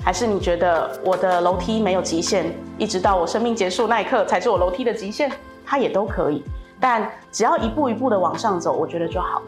[0.04, 5.32] 还是你觉得我的楼梯没有极限，一直到我生命结束那一刻才是我楼梯的极限？
[5.66, 6.43] 它也都可以。
[6.80, 9.41] 但只要一步一步的往上走，我觉得就好。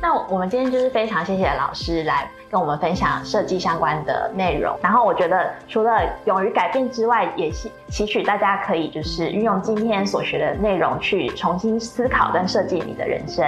[0.00, 4.78] 那我们今天就是非常谢谢老师来跟我们分享设计相关的内容。
[4.82, 13.44] 然后我觉得除了勇于改变之外，也是期许大家可以就是运用今天所学的内容去重新思考跟设计你的人生。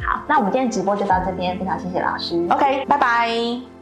[0.00, 2.46] 好，那我们今天直播就到这边，非常谢谢老师。
[2.50, 3.79] OK，拜拜。